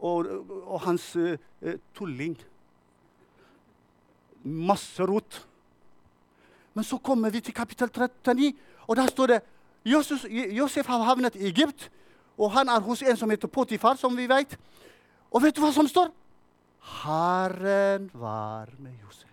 og, 0.00 0.26
og 0.64 0.80
hans 0.80 1.16
uh, 1.16 1.36
tulling. 1.94 2.36
Masse 4.42 5.04
rot. 5.04 5.46
Men 6.74 6.84
så 6.84 6.98
kommer 6.98 7.30
vi 7.30 7.40
til 7.40 7.54
kapittel 7.54 7.88
39, 7.88 8.52
og 8.86 8.96
der 8.96 9.06
står 9.06 9.26
det 9.26 9.40
Josef, 9.84 10.24
Josef 10.30 10.86
har 10.86 11.02
havnet 11.02 11.36
i 11.36 11.46
Egypt, 11.48 11.90
og 12.38 12.52
han 12.52 12.68
er 12.68 12.80
hos 12.80 13.02
en 13.02 13.16
som 13.16 13.30
heter 13.30 13.48
Potifar, 13.48 13.96
som 13.96 14.16
vi 14.16 14.28
vet. 14.28 14.58
Og 15.30 15.42
vet 15.42 15.56
du 15.56 15.62
hva 15.62 15.72
som 15.72 15.88
står? 15.88 16.10
Herren 17.02 18.10
var 18.14 18.70
med 18.78 18.92
Josef. 19.02 19.28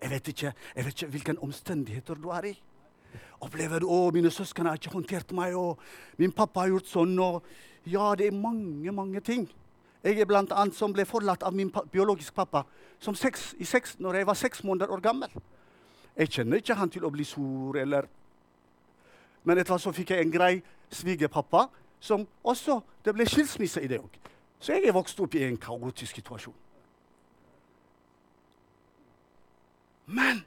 Jeg 0.00 0.10
vet 0.10 0.28
ikke, 0.28 0.52
jeg 0.76 0.84
vet 0.84 0.94
ikke 1.02 1.10
hvilke 1.12 1.36
omstendigheter 1.42 2.14
du 2.14 2.30
er 2.34 2.50
i. 2.50 2.54
Opplever 3.40 3.82
du 3.82 3.88
å, 3.88 4.10
mine 4.14 4.30
søsken 4.32 4.68
har 4.68 4.78
ikke 4.78 4.92
håndtert 4.94 5.32
meg, 5.36 5.56
og 5.56 5.80
min 6.20 6.32
pappa 6.32 6.64
har 6.64 6.74
gjort 6.74 6.90
sånn. 6.90 7.18
og 7.18 7.44
Ja, 7.88 8.14
det 8.14 8.28
er 8.28 8.36
mange, 8.36 8.92
mange 8.92 9.20
ting. 9.20 9.48
Jeg 10.04 10.20
er 10.20 10.28
blant 10.28 10.52
annet 10.56 10.76
som 10.76 10.94
ble 10.96 11.04
forlatt 11.04 11.42
av 11.44 11.52
min 11.52 11.68
biologiske 11.92 12.34
pappa 12.34 12.64
som 13.00 13.14
seks, 13.14 13.54
i 13.60 13.64
seks, 13.68 13.98
når 14.00 14.20
jeg 14.20 14.26
var 14.26 14.38
seks 14.38 14.64
måneder 14.64 14.92
år 14.92 15.02
gammel. 15.04 15.34
Jeg 16.16 16.32
kjenner 16.32 16.60
ikke 16.60 16.76
han 16.76 16.90
til 16.90 17.04
å 17.04 17.12
bli 17.12 17.24
sur 17.24 17.76
eller 17.76 18.08
Men 19.44 19.56
etter 19.56 19.72
hvert 19.72 19.82
så 19.82 19.92
fikk 19.96 20.10
jeg 20.12 20.20
en 20.20 20.32
grei 20.32 20.62
svigerpappa 20.92 21.68
som 22.00 22.26
også 22.44 22.80
Det 23.04 23.14
ble 23.16 23.24
skilsmisse 23.24 23.80
i 23.80 23.88
det 23.88 23.96
òg. 23.96 24.18
Så 24.60 24.74
jeg 24.74 24.88
er 24.88 24.92
vokst 24.92 25.20
opp 25.20 25.34
i 25.34 25.44
en 25.46 25.56
kaotisk 25.56 26.18
situasjon. 26.20 26.56
Men 30.04 30.42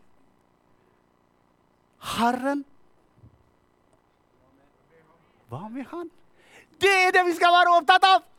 Herren 2.13 2.61
Hva 5.49 5.65
med 5.69 5.85
Han? 5.89 6.11
Det 6.81 6.93
er 7.07 7.11
det 7.15 7.25
vi 7.25 7.33
skal 7.33 7.53
være 7.53 7.73
opptatt 7.79 8.05
av! 8.09 8.32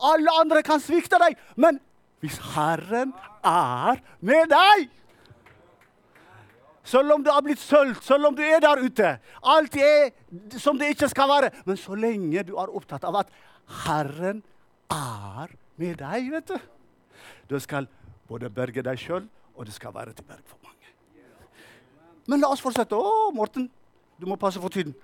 Alle 0.00 0.32
andre 0.40 0.62
kan 0.66 0.80
svikte 0.82 1.18
deg, 1.20 1.36
men 1.56 1.80
hvis 2.20 2.38
Herren 2.54 3.12
er 3.46 4.00
med 4.20 4.50
deg 4.52 4.88
Selv 6.84 7.14
om 7.14 7.22
du 7.24 7.30
har 7.30 7.40
blitt 7.44 7.60
sølt, 7.62 8.02
selv 8.04 8.28
om 8.28 8.34
du 8.36 8.42
er 8.42 8.60
der 8.60 8.82
ute 8.82 9.12
Alt 9.46 9.76
er 9.76 10.10
som 10.58 10.78
det 10.78 10.90
ikke 10.94 11.08
skal 11.08 11.28
være. 11.30 11.50
Men 11.64 11.78
så 11.80 11.94
lenge 11.94 12.44
du 12.44 12.56
er 12.60 12.72
opptatt 12.76 13.04
av 13.08 13.22
at 13.22 13.32
Herren 13.84 14.42
er 14.90 15.54
med 15.80 16.00
deg, 16.00 16.30
vet 16.32 16.50
du 16.50 16.58
Du 17.48 17.58
skal 17.60 17.88
både 18.28 18.50
berge 18.50 18.82
deg 18.86 18.98
sjøl, 18.98 19.24
og 19.56 19.66
det 19.66 19.74
skal 19.74 19.94
være 19.94 20.12
til 20.14 20.26
berg 20.26 20.42
for 20.46 20.58
mange. 20.62 20.92
Men 22.30 22.42
la 22.42 22.50
oss 22.52 22.62
fortsette. 22.62 22.94
Å, 22.94 23.30
Morten, 23.34 23.66
du 24.20 24.26
må 24.30 24.36
passe 24.38 24.60
for 24.62 24.70
tiden. 24.70 24.94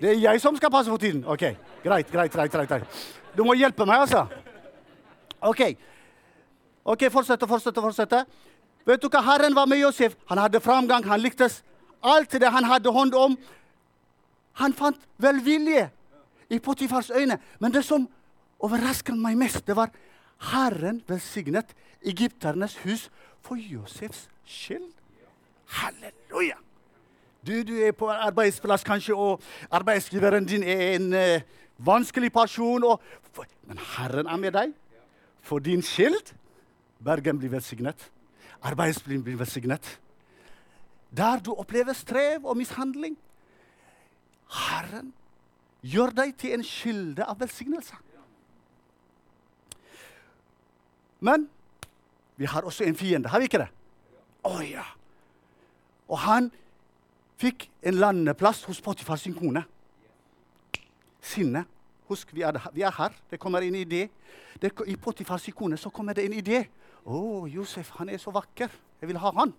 Det 0.00 0.14
er 0.14 0.20
jeg 0.20 0.40
som 0.40 0.56
skal 0.56 0.70
passe 0.72 0.90
for 0.90 0.98
tiden. 0.98 1.24
Ok, 1.28 1.44
greit, 1.84 2.10
greit, 2.10 2.32
greit, 2.32 2.68
greit. 2.68 3.00
Du 3.36 3.44
må 3.44 3.54
hjelpe 3.54 3.86
meg, 3.86 4.06
altså. 4.06 4.26
Ok, 5.40 5.60
Ok, 6.84 7.04
fortsette, 7.12 7.46
fortsette, 7.46 7.80
fortsette. 7.80 8.20
Vet 8.88 9.02
du 9.02 9.08
hva? 9.12 9.20
Herren 9.22 9.54
var 9.54 9.68
med 9.68 9.82
Josef. 9.82 10.16
Han 10.30 10.40
hadde 10.40 10.60
framgang, 10.64 11.04
han 11.06 11.20
lyktes. 11.20 11.60
Alt 12.02 12.32
det 12.40 12.48
han 12.50 12.64
hadde 12.64 12.92
hånd 12.92 13.14
om. 13.14 13.36
Han 14.60 14.72
fant 14.72 15.00
velvilje 15.20 15.90
i 16.50 16.58
Potifars 16.58 17.10
øyne. 17.10 17.38
Men 17.60 17.72
det 17.72 17.84
som 17.84 18.08
overrasket 18.58 19.18
meg 19.20 19.36
mest, 19.38 19.66
det 19.66 19.76
var 19.76 19.92
Herren 20.50 21.02
velsignet 21.08 21.74
egypternes 22.00 22.78
hus 22.86 23.10
for 23.44 23.60
Josefs 23.60 24.26
skyld. 24.48 24.88
Halleluja! 25.76 26.56
Du, 27.46 27.62
du 27.64 27.72
er 27.80 27.92
på 27.96 28.08
arbeidsplass 28.10 28.84
kanskje, 28.84 29.14
og 29.14 29.40
arbeidsgiveren 29.70 30.44
din 30.44 30.62
er 30.62 30.96
en 30.96 31.12
uh, 31.12 31.40
vanskelig 31.78 32.32
person. 32.32 32.84
Og, 32.84 33.00
men 33.68 33.80
Herren 33.96 34.28
er 34.28 34.36
med 34.36 34.52
deg 34.56 34.74
for 35.40 35.58
din 35.58 35.82
skyld. 35.82 36.34
Bergen 37.04 37.40
blir 37.40 37.52
velsignet. 37.54 38.10
Arbeidsplassen 38.60 39.24
blir 39.24 39.40
velsignet. 39.40 40.00
Der 41.16 41.40
du 41.40 41.54
opplever 41.56 41.96
strev 41.96 42.44
og 42.44 42.56
mishandling. 42.60 43.16
Herren 44.50 45.14
gjør 45.80 46.12
deg 46.14 46.36
til 46.38 46.58
en 46.58 46.64
kilde 46.66 47.24
av 47.24 47.40
velsignelse. 47.40 47.96
Men 51.20 51.48
vi 52.36 52.48
har 52.48 52.64
også 52.64 52.84
en 52.84 52.96
fiende, 52.96 53.28
har 53.28 53.40
vi 53.40 53.48
ikke 53.48 53.60
det? 53.60 53.68
Å 54.44 54.52
oh, 54.54 54.60
ja. 54.64 54.84
Og 56.08 56.18
han 56.24 56.48
fikk 57.40 57.70
en 57.82 57.94
landeplass 58.00 58.64
hos 58.68 58.80
Potifar 58.84 59.16
sin 59.16 59.34
kone. 59.34 59.64
Sinne. 61.20 61.64
Husk, 62.10 62.34
vi 62.34 62.42
er, 62.42 62.58
vi 62.74 62.82
er, 62.82 62.92
her. 62.96 63.14
Det 63.30 63.38
kommer 63.40 63.62
en 63.62 63.74
idé. 63.74 64.08
Det, 64.60 64.72
I 64.86 64.96
Potifars 64.96 65.48
kone 65.56 65.76
så 65.76 65.90
kommer 65.90 66.12
det 66.12 66.26
en 66.26 66.36
idé. 66.36 66.66
'Å, 67.00 67.16
oh, 67.16 67.44
Josef, 67.48 67.94
han 67.96 68.10
er 68.12 68.18
så 68.20 68.30
vakker. 68.30 68.68
Jeg 69.00 69.08
vil 69.08 69.18
ha 69.18 69.30
han.' 69.38 69.54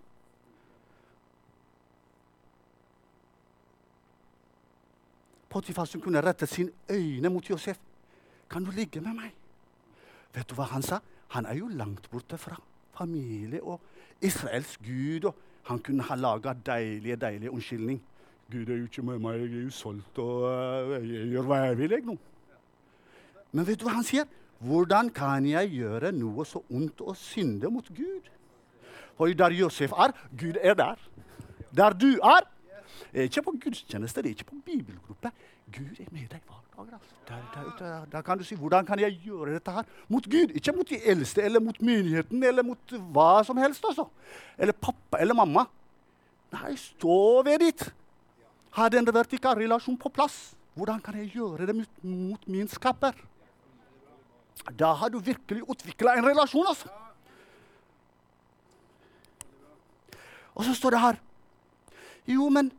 Potifar 5.49 5.85
som 5.85 6.01
kunne 6.01 6.21
rette 6.21 6.47
sine 6.47 6.71
øyne 6.89 7.29
mot 7.29 7.49
Josef. 7.49 7.79
'Kan 8.49 8.63
du 8.63 8.71
ligge 8.71 9.01
med 9.01 9.15
meg?' 9.15 9.33
Vet 10.33 10.49
du 10.49 10.55
hva 10.55 10.69
han 10.69 10.81
sa? 10.81 10.99
Han 11.29 11.45
er 11.45 11.57
jo 11.57 11.67
langt 11.67 12.09
borte 12.11 12.37
fra 12.37 12.61
familie 12.93 13.63
og 13.63 13.81
Israels 14.21 14.77
gud. 14.77 15.25
og 15.25 15.35
Han 15.69 15.80
kunne 15.80 16.04
ha 16.04 16.15
laga 16.15 16.54
deilige, 16.65 17.15
deilige 17.15 17.52
unnskyldning. 17.52 18.02
'Gud 18.52 18.69
er 18.69 18.78
jo 18.82 18.84
ikke 18.84 19.02
med 19.08 19.19
meg, 19.24 19.39
jeg 19.39 19.60
er 19.62 19.63
jo 19.63 19.69
solgt, 19.71 20.17
og 20.19 20.43
uh, 20.43 20.95
jeg 21.08 21.30
gjør 21.32 21.45
hva 21.47 21.60
jeg 21.63 21.78
vil.' 21.78 21.93
jeg 21.95 22.04
nå. 22.04 22.17
Men 23.52 23.67
vet 23.67 23.80
du 23.80 23.86
hva 23.88 23.93
han 23.95 24.08
sier? 24.08 24.26
Hvordan 24.60 25.10
kan 25.15 25.45
jeg 25.47 25.71
gjøre 25.71 26.12
noe 26.12 26.45
så 26.45 26.60
ondt 26.69 27.02
og 27.02 27.15
synde 27.17 27.71
mot 27.71 27.88
Gud? 27.95 28.28
For 29.15 29.32
der 29.38 29.56
Josef 29.56 29.91
er, 29.91 30.12
Gud 30.38 30.60
er 30.62 30.76
der. 30.76 31.00
Der 31.76 31.95
du 31.95 32.10
er, 32.19 32.45
er 33.13 33.27
ikke 33.30 33.41
på 33.41 33.54
gudstjeneste, 33.63 34.21
det 34.21 34.32
er 34.32 34.36
ikke 34.38 34.49
på 34.51 34.60
bibelgruppe. 34.65 35.32
Gud 35.71 35.99
er 35.99 36.10
med 36.12 36.27
deg 36.32 36.41
hver 36.47 36.62
dag. 36.75 36.93
Altså. 36.93 37.15
Der, 37.27 37.41
der, 37.54 37.69
der, 37.80 38.06
der, 38.12 38.21
kan 38.21 38.38
du 38.38 38.43
si 38.43 38.56
hvordan 38.56 38.86
kan 38.86 38.99
jeg 38.99 39.19
gjøre 39.23 39.54
dette 39.54 39.71
her 39.71 39.84
mot 40.10 40.25
Gud? 40.25 40.56
Ikke 40.56 40.73
mot 40.75 40.89
de 40.89 40.99
eldste 41.06 41.41
eller 41.41 41.60
mot 41.60 41.82
menigheten 41.82 42.43
eller 42.43 42.63
mot 42.63 42.95
hva 43.13 43.43
som 43.47 43.58
helst. 43.58 43.86
altså. 43.88 44.08
Eller 44.58 44.73
pappa 44.73 45.21
eller 45.21 45.38
mamma. 45.38 45.65
Nei, 46.51 46.75
stå 46.75 47.43
ved 47.47 47.60
ditt. 47.63 47.86
Ha 48.75 48.88
den 48.89 49.08
vertikale 49.08 49.63
relasjonen 49.63 49.99
på 49.99 50.10
plass. 50.10 50.56
Hvordan 50.75 51.01
kan 51.04 51.17
jeg 51.19 51.32
gjøre 51.36 51.67
det 51.67 51.75
mot, 51.75 52.04
mot 52.04 52.47
min 52.47 52.67
skaper? 52.67 53.15
Da 54.80 54.93
har 54.93 55.10
du 55.10 55.19
virkelig 55.19 55.63
utvikla 55.69 56.15
en 56.17 56.27
relasjon, 56.27 56.67
altså. 56.67 56.89
Og 60.56 60.63
så 60.67 60.73
står 60.75 60.89
det 60.95 60.99
her 60.99 61.19
Jo, 62.27 62.49
men 62.49 62.71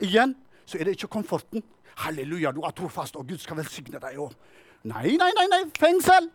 igjen 0.00 0.34
så 0.66 0.78
er 0.78 0.86
det 0.86 0.96
ikke 0.96 1.10
komforten. 1.18 1.62
Halleluja, 2.00 2.52
du 2.54 2.62
er 2.64 2.74
trofast, 2.76 3.16
og 3.16 3.26
Gud 3.28 3.38
skal 3.38 3.56
velsigne 3.56 4.00
deg. 4.00 4.18
òg.' 4.18 4.34
nei, 4.82 5.16
nei, 5.16 5.30
nei, 5.36 5.46
nei, 5.50 5.64
fengsel! 5.76 6.30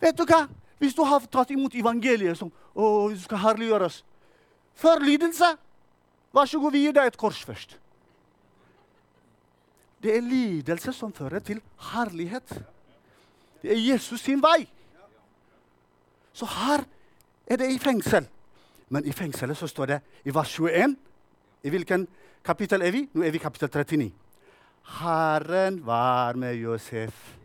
Vet 0.00 0.16
du 0.16 0.24
hva? 0.24 0.46
Hvis 0.80 0.96
du 0.96 1.02
har 1.04 1.20
tatt 1.28 1.50
imot 1.52 1.74
evangeliet 1.76 2.38
som 2.38 2.48
å, 2.72 3.10
du 3.12 3.18
skal 3.20 3.42
herliggjøres 3.44 4.02
Før 4.80 5.02
lidelse, 5.04 5.44
vær 6.32 6.46
så 6.48 6.58
god, 6.62 6.72
vi 6.72 6.86
gir 6.86 6.94
deg 6.96 7.10
et 7.10 7.16
kors 7.20 7.42
først. 7.44 7.74
Det 10.00 10.14
er 10.16 10.22
lidelse 10.24 10.94
som 10.96 11.12
fører 11.12 11.42
til 11.44 11.58
herlighet. 11.90 12.54
Det 13.60 13.74
er 13.74 13.82
Jesus 13.82 14.22
sin 14.24 14.40
vei. 14.40 14.64
Så 16.32 16.48
her 16.48 16.86
er 17.44 17.60
det 17.60 17.68
i 17.74 17.80
fengsel. 17.82 18.24
Men 18.90 19.06
i 19.06 19.12
fengselet 19.14 19.58
så 19.58 19.68
står 19.70 19.86
det 19.86 20.00
i 20.26 20.34
vers 20.34 20.50
21 20.58 20.96
I 21.62 21.70
hvilken 21.70 22.06
kapittel 22.44 22.82
er 22.82 22.94
vi? 22.94 23.04
Nå 23.12 23.22
er 23.22 23.30
vi 23.30 23.38
i 23.38 23.42
kapittel 23.42 23.70
39. 23.70 24.10
Herren 25.00 25.86
var 25.86 26.34
med 26.40 26.56
Josef. 26.58 27.36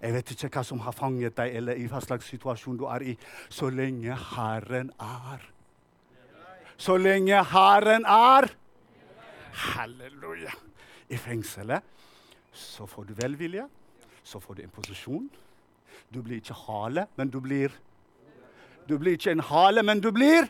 Jeg 0.00 0.14
vet 0.14 0.30
ikke 0.32 0.50
hva 0.52 0.62
som 0.64 0.80
har 0.84 0.94
fanget 0.96 1.36
deg, 1.36 1.56
eller 1.58 1.76
i 1.76 1.88
hva 1.90 2.00
slags 2.04 2.28
situasjon 2.30 2.78
du 2.78 2.86
er 2.88 3.04
i. 3.12 3.14
Så 3.48 3.70
lenge 3.72 4.14
Herren 4.14 4.92
er. 5.00 5.42
Så 6.78 6.96
lenge 6.96 7.42
Herren 7.52 8.06
er. 8.06 8.48
Halleluja. 9.58 10.54
I 11.08 11.16
fengselet 11.16 11.82
så 12.52 12.86
får 12.86 13.08
du 13.08 13.14
velvilje, 13.18 13.64
så 14.22 14.40
får 14.40 14.54
du 14.54 14.62
en 14.62 14.72
posisjon. 14.72 15.28
Du 16.14 16.22
blir 16.22 16.40
ikke 16.40 16.56
hale, 16.66 17.06
men 17.16 17.30
du 17.32 17.40
blir 17.40 17.74
Du 18.88 18.96
blir 18.98 19.18
ikke 19.18 19.34
en 19.36 19.44
hale, 19.44 19.82
men 19.82 20.00
du 20.00 20.10
blir 20.12 20.48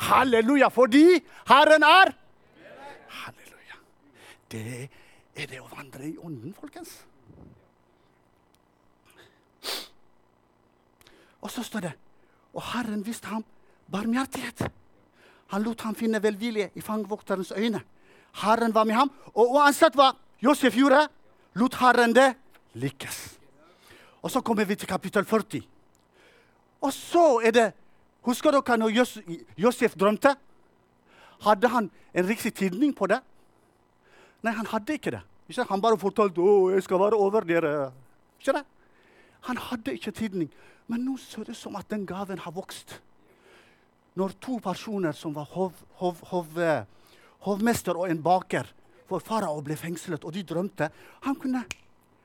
Halleluja, 0.00 0.68
fordi 0.68 1.20
Herren 1.48 1.82
er 1.82 2.12
Halleluja. 3.08 3.76
Det 4.50 4.88
er 5.36 5.50
det 5.50 5.60
å 5.60 5.68
vandre 5.68 6.08
i 6.08 6.16
Ånden, 6.16 6.54
folkens. 6.56 7.02
Og 11.40 11.52
så 11.52 11.62
står 11.62 11.80
det 11.86 11.92
Og 12.56 12.62
Herren 12.72 13.04
viste 13.04 13.28
ham 13.28 13.44
barmhjertighet. 13.92 14.64
Han 15.52 15.62
lot 15.62 15.82
ham 15.84 15.94
finne 15.94 16.22
velvilje 16.22 16.70
i 16.74 16.80
fangvokterens 16.80 17.52
øyne. 17.52 17.82
Herren 18.40 18.74
var 18.74 18.84
med 18.84 18.96
ham, 18.96 19.10
og 19.34 19.52
uansett 19.58 19.94
hva 19.94 20.14
Josef 20.42 20.76
gjorde, 20.76 21.06
lot 21.54 21.76
Herren 21.80 22.14
det 22.16 22.30
lykkes. 22.74 23.18
Og 24.22 24.30
så 24.30 24.40
kommer 24.40 24.64
vi 24.64 24.74
til 24.74 24.88
kapittel 24.88 25.24
40. 25.24 25.75
Og 26.80 26.92
så 26.92 27.40
er 27.44 27.56
det 27.56 27.66
Husker 28.26 28.50
dere 28.50 28.74
når 28.80 28.90
Josef 29.54 29.94
drømte? 29.94 30.32
Hadde 31.44 31.68
han 31.70 31.90
en 32.14 32.26
riktig 32.26 32.54
tidning 32.58 32.90
på 32.96 33.06
det? 33.06 33.20
Nei, 34.42 34.52
han 34.56 34.66
hadde 34.66 34.96
ikke 34.98 35.12
det. 35.14 35.20
Han 35.68 35.82
bare 35.82 35.98
fortalte 36.00 36.42
å, 36.42 36.72
jeg 36.74 36.82
skal 36.82 36.98
være 37.04 37.20
over 37.22 37.46
dere. 37.46 37.92
Ikke 38.40 38.56
det? 38.56 38.64
Han 39.46 39.60
hadde 39.68 39.94
ikke 39.94 40.10
tidning. 40.10 40.50
Men 40.90 41.04
nå 41.06 41.14
ser 41.22 41.46
det 41.46 41.54
som 41.54 41.76
at 41.78 41.86
den 41.90 42.06
gaven 42.06 42.42
har 42.42 42.54
vokst. 42.54 42.98
Når 44.18 44.34
to 44.42 44.58
personer 44.64 45.14
som 45.14 45.34
var 45.36 45.46
hov, 45.54 45.78
hov, 46.00 46.18
hov, 46.32 46.58
hovmester 47.46 47.94
og 47.94 48.10
en 48.10 48.22
baker 48.22 48.66
for 49.06 49.22
farao 49.22 49.60
ble 49.62 49.76
fengslet, 49.78 50.24
og 50.24 50.34
de 50.34 50.42
drømte 50.42 50.88
Han 51.22 51.36
kunne, 51.38 51.62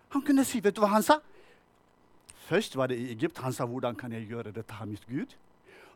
han 0.10 0.22
kunne 0.26 0.46
si 0.46 0.64
Vet 0.64 0.76
du 0.76 0.82
hva 0.82 0.96
han 0.96 1.06
sa? 1.06 1.20
Først 2.52 2.76
var 2.76 2.92
det 2.92 2.98
i 3.00 3.12
Egypt. 3.14 3.38
Han 3.38 3.54
sa 3.54 3.66
'Hvordan 3.66 3.96
kan 3.96 4.12
jeg 4.12 4.28
gjøre 4.28 4.52
dette 4.52 4.74
her, 4.74 4.86
mitt 4.86 5.08
Gud?' 5.08 5.36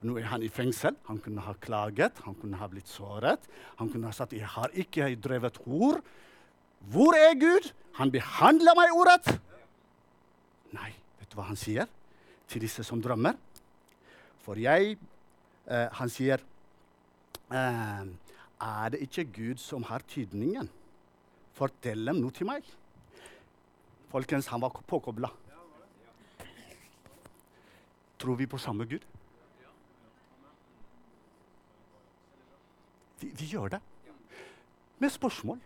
Nå 0.02 0.18
er 0.18 0.24
han 0.24 0.44
i 0.44 0.48
fengsel. 0.48 0.96
Han 1.08 1.20
kunne 1.20 1.42
ha 1.42 1.54
klaget, 1.54 2.12
han 2.24 2.36
kunne 2.36 2.58
ha 2.58 2.68
blitt 2.68 2.88
såret. 2.88 3.40
Han 3.78 3.90
kunne 3.90 4.08
ha 4.08 4.12
sagt 4.12 4.34
'Jeg 4.34 4.48
har 4.48 4.70
ikke 4.74 5.16
drevet 5.16 5.58
hor'. 5.66 6.02
Hvor 6.80 7.14
er 7.14 7.34
Gud? 7.40 7.74
Han 7.94 8.12
behandler 8.12 8.76
meg 8.76 8.90
urett. 8.94 9.42
Nei, 10.72 10.94
vet 11.20 11.32
du 11.32 11.36
hva 11.36 11.44
han 11.44 11.56
sier 11.56 11.88
til 12.48 12.62
disse 12.62 12.84
som 12.84 13.02
drømmer? 13.02 13.34
For 14.40 14.56
jeg 14.56 14.98
eh, 15.68 15.88
Han 15.92 16.10
sier 16.10 16.38
eh, 17.52 18.06
Er 18.62 18.90
det 18.90 19.00
ikke 19.02 19.24
Gud 19.24 19.58
som 19.58 19.84
har 19.84 20.00
tydningen? 20.08 20.70
Fortell 21.54 22.06
dem 22.06 22.16
noe 22.16 22.32
til 22.32 22.46
meg. 22.46 22.64
Folkens, 24.10 24.48
han 24.48 24.62
var 24.62 24.70
påkobla. 24.70 25.30
Tror 28.20 28.36
vi 28.36 28.46
på 28.46 28.58
samme 28.58 28.86
Gud? 28.86 29.06
Vi, 33.20 33.32
vi 33.40 33.46
gjør 33.46 33.68
det. 33.68 33.80
Med 35.00 35.10
spørsmål. 35.10 35.60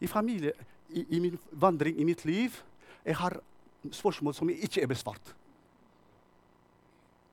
I, 0.00 0.06
familie, 0.06 0.52
i, 0.88 1.06
i, 1.08 1.18
min 1.18 1.38
vandring 1.52 2.00
i 2.00 2.04
mitt 2.04 2.24
liv 2.24 2.50
jeg 3.04 3.16
har 3.16 3.40
spørsmål 3.92 4.34
som 4.34 4.50
ikke 4.50 4.82
er 4.82 4.86
besvart. 4.86 5.34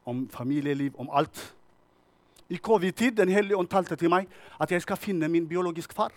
Om 0.06 0.30
familieliv, 0.30 0.94
om 0.98 1.10
alt. 1.12 1.56
I 2.50 2.58
covid-tid 2.58 3.12
Den 3.12 3.30
hellige 3.30 3.58
ånd 3.58 3.68
talte 3.68 3.96
til 3.96 4.10
meg 4.10 4.28
at 4.62 4.72
jeg 4.72 4.82
skal 4.82 4.98
finne 4.98 5.28
min 5.28 5.48
biologiske 5.48 5.94
far. 5.94 6.12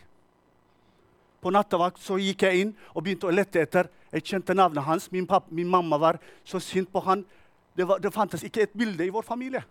På 1.40 1.50
nattevakt 1.50 1.98
så 2.02 2.18
gikk 2.20 2.42
jeg 2.42 2.60
inn 2.60 2.72
og 2.94 3.02
begynte 3.02 3.26
å 3.26 3.34
lette 3.34 3.62
etter. 3.62 3.88
Jeg 4.12 4.24
kjente 4.24 4.54
navnet 4.54 4.84
hans. 4.84 5.08
Min, 5.12 5.26
pappa, 5.26 5.48
min 5.50 5.68
mamma 5.68 5.98
var 5.98 6.18
så 6.44 6.60
sint 6.60 6.92
på 6.92 7.00
han. 7.00 7.24
Det, 7.76 7.86
var, 7.88 7.98
det, 7.98 8.12
fantes 8.12 8.42
ikke 8.42 8.62
et 8.62 8.74
bilde 8.76 9.06
i 9.06 9.12
vår 9.12 9.22
familie. 9.22 9.62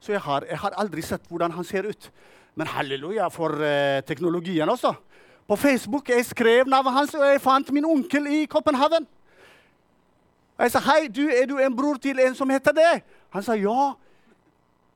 Så 0.00 0.12
jeg 0.12 0.20
har, 0.20 0.44
jeg 0.48 0.58
har 0.58 0.76
aldri 0.80 1.02
sett 1.02 1.26
hvordan 1.28 1.52
han 1.52 1.64
ser 1.64 1.88
ut. 1.88 2.10
Men 2.54 2.70
halleluja 2.70 3.28
for 3.32 3.60
eh, 3.64 4.00
teknologien 4.06 4.68
også. 4.68 4.94
På 5.48 5.56
Facebook 5.56 6.08
jeg 6.08 6.24
skrev 6.24 6.68
navnet 6.68 6.92
hans, 6.92 7.14
og 7.14 7.26
jeg 7.26 7.40
fant 7.40 7.72
min 7.72 7.84
onkel 7.84 8.26
i 8.26 8.44
København. 8.46 9.06
Jeg 10.58 10.70
sa, 10.70 10.78
'Hei, 10.78 11.08
du, 11.08 11.28
er 11.28 11.46
du 11.46 11.58
en 11.58 11.76
bror 11.76 11.94
til 11.94 12.20
en 12.20 12.34
som 12.34 12.50
heter 12.50 12.72
det?' 12.72 13.02
Han 13.30 13.42
sa, 13.42 13.52
'Ja, 13.52 13.92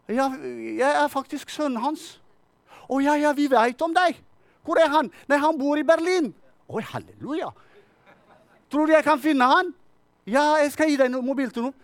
ja 0.08 0.30
jeg 0.78 1.04
er 1.04 1.08
faktisk 1.08 1.50
sønnen 1.50 1.82
hans.' 1.82 2.20
'Å 2.88 3.02
ja, 3.02 3.14
ja, 3.14 3.32
vi 3.32 3.50
veit 3.50 3.82
om 3.82 3.94
deg.' 3.94 4.22
'Hvor 4.64 4.78
er 4.78 4.88
han?' 4.88 5.10
'Nei, 5.28 5.38
han 5.38 5.58
bor 5.58 5.76
i 5.76 5.82
Berlin.' 5.82 6.34
Oi, 6.68 6.82
halleluja. 6.82 7.48
Tror 8.70 8.86
du 8.86 8.92
jeg 8.92 9.04
kan 9.04 9.20
finne 9.20 9.44
han? 9.44 9.74
Ja, 10.26 10.56
jeg 10.60 10.72
skal 10.72 10.90
gi 10.90 10.96
deg 11.00 11.10
mobiltelefon. 11.10 11.74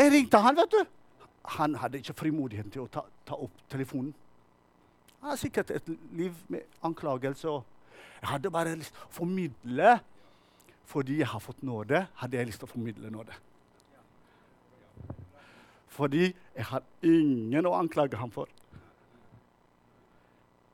Jeg 0.00 0.12
ringte 0.12 0.38
han, 0.40 0.56
vet 0.56 0.72
du. 0.72 0.80
Han 1.60 1.74
hadde 1.76 2.00
ikke 2.00 2.14
frimodighet 2.16 2.70
til 2.72 2.86
å 2.86 2.90
ta, 2.92 3.02
ta 3.28 3.36
opp 3.36 3.58
telefonen. 3.68 4.14
Han 5.20 5.34
har 5.34 5.40
sikkert 5.40 5.72
et 5.74 5.90
liv 6.16 6.36
med 6.48 6.64
anklagelse. 6.86 7.52
Jeg 8.22 8.28
hadde 8.30 8.52
bare 8.52 8.78
lyst 8.80 8.94
til 8.94 9.04
å 9.04 9.12
formidle 9.20 9.98
fordi 10.90 11.20
jeg 11.20 11.28
har 11.30 11.38
fått 11.38 11.60
nåde, 11.62 12.00
hadde 12.18 12.36
jeg 12.36 12.48
lyst 12.48 12.58
til 12.64 12.66
å 12.66 12.70
formidle 12.72 13.10
nåde. 13.14 13.36
Fordi 15.92 16.24
jeg 16.24 16.66
har 16.66 16.82
ingen 17.06 17.68
å 17.68 17.76
anklage 17.78 18.18
ham 18.18 18.32
for. 18.34 18.48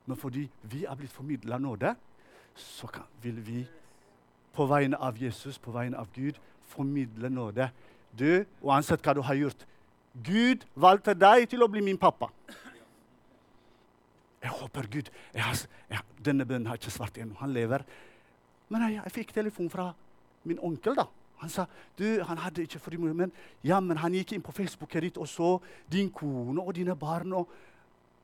Men 0.07 0.17
fordi 0.17 0.47
vi 0.71 0.85
er 0.87 0.97
blitt 0.97 1.13
formidla 1.13 1.59
nåde, 1.61 1.91
så 2.55 2.87
kan, 2.89 3.05
vil 3.21 3.43
vi 3.45 3.61
på 4.55 4.65
vegne 4.65 4.97
av 4.97 5.19
Jesus, 5.21 5.59
på 5.61 5.75
vegne 5.75 5.99
av 5.99 6.09
Gud, 6.15 6.39
formidle 6.71 7.29
nåde. 7.29 7.69
Du, 8.11 8.45
uansett 8.63 9.03
hva 9.03 9.13
du 9.13 9.21
har 9.25 9.35
gjort 9.37 9.65
Gud 10.23 10.63
valgte 10.73 11.13
deg 11.13 11.45
til 11.51 11.61
å 11.61 11.69
bli 11.69 11.83
min 11.85 11.99
pappa. 12.01 12.29
Jeg 14.41 14.53
håper 14.53 14.87
Gud 14.89 15.11
jeg 15.33 15.43
har, 15.43 15.61
jeg, 15.91 16.01
Denne 16.25 16.45
bønnen 16.47 16.69
har 16.71 16.79
ikke 16.79 16.93
svart 16.93 17.17
ennå. 17.21 17.35
Han 17.41 17.53
lever. 17.53 17.83
Men 18.69 18.87
jeg, 18.87 19.01
jeg 19.03 19.15
fikk 19.19 19.33
telefon 19.35 19.69
fra 19.69 19.91
min 20.47 20.59
onkel. 20.63 20.95
da. 20.97 21.05
Han 21.43 21.51
sa 21.53 21.67
du, 21.99 22.23
han 22.25 22.39
hadde 22.41 22.63
ikke 22.65 22.81
frimodighet, 22.81 23.17
men 23.17 23.31
ja, 23.63 23.77
men 23.79 23.99
han 24.01 24.15
gikk 24.17 24.33
inn 24.33 24.45
på 24.45 24.55
Facebooket 24.55 25.05
ditt 25.05 25.19
og 25.21 25.29
så 25.29 25.51
din 25.91 26.09
kone 26.09 26.63
og 26.63 26.73
dine 26.75 26.95
barn. 26.97 27.33
og 27.33 27.51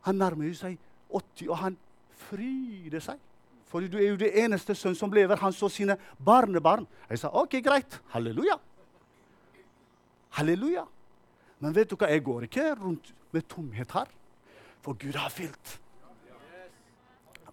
Han 0.08 0.18
nærmer 0.18 0.50
seg 0.58 0.80
80, 1.14 1.50
og 1.50 1.58
han 1.62 1.78
fryder 2.26 3.04
seg. 3.04 3.22
For 3.70 3.86
du 3.86 3.98
er 3.98 4.12
jo 4.12 4.20
det 4.22 4.34
eneste 4.44 4.76
sønn 4.78 4.98
som 4.98 5.14
lever. 5.14 5.38
Han 5.42 5.54
så 5.54 5.70
sine 5.70 5.98
barnebarn. 6.18 6.88
Jeg 7.10 7.22
sa 7.22 7.32
OK, 7.34 7.58
greit. 7.66 8.00
Halleluja. 8.14 8.58
Halleluja. 10.34 10.86
Men 11.62 11.76
vet 11.76 11.90
du 11.90 11.96
hva, 11.96 12.10
jeg 12.12 12.24
går 12.26 12.48
ikke 12.48 12.66
rundt 12.80 13.14
med 13.34 13.46
tomhet 13.50 13.92
her. 13.96 14.10
For 14.84 14.98
Gud 15.00 15.16
har 15.16 15.32
fylt. 15.32 15.78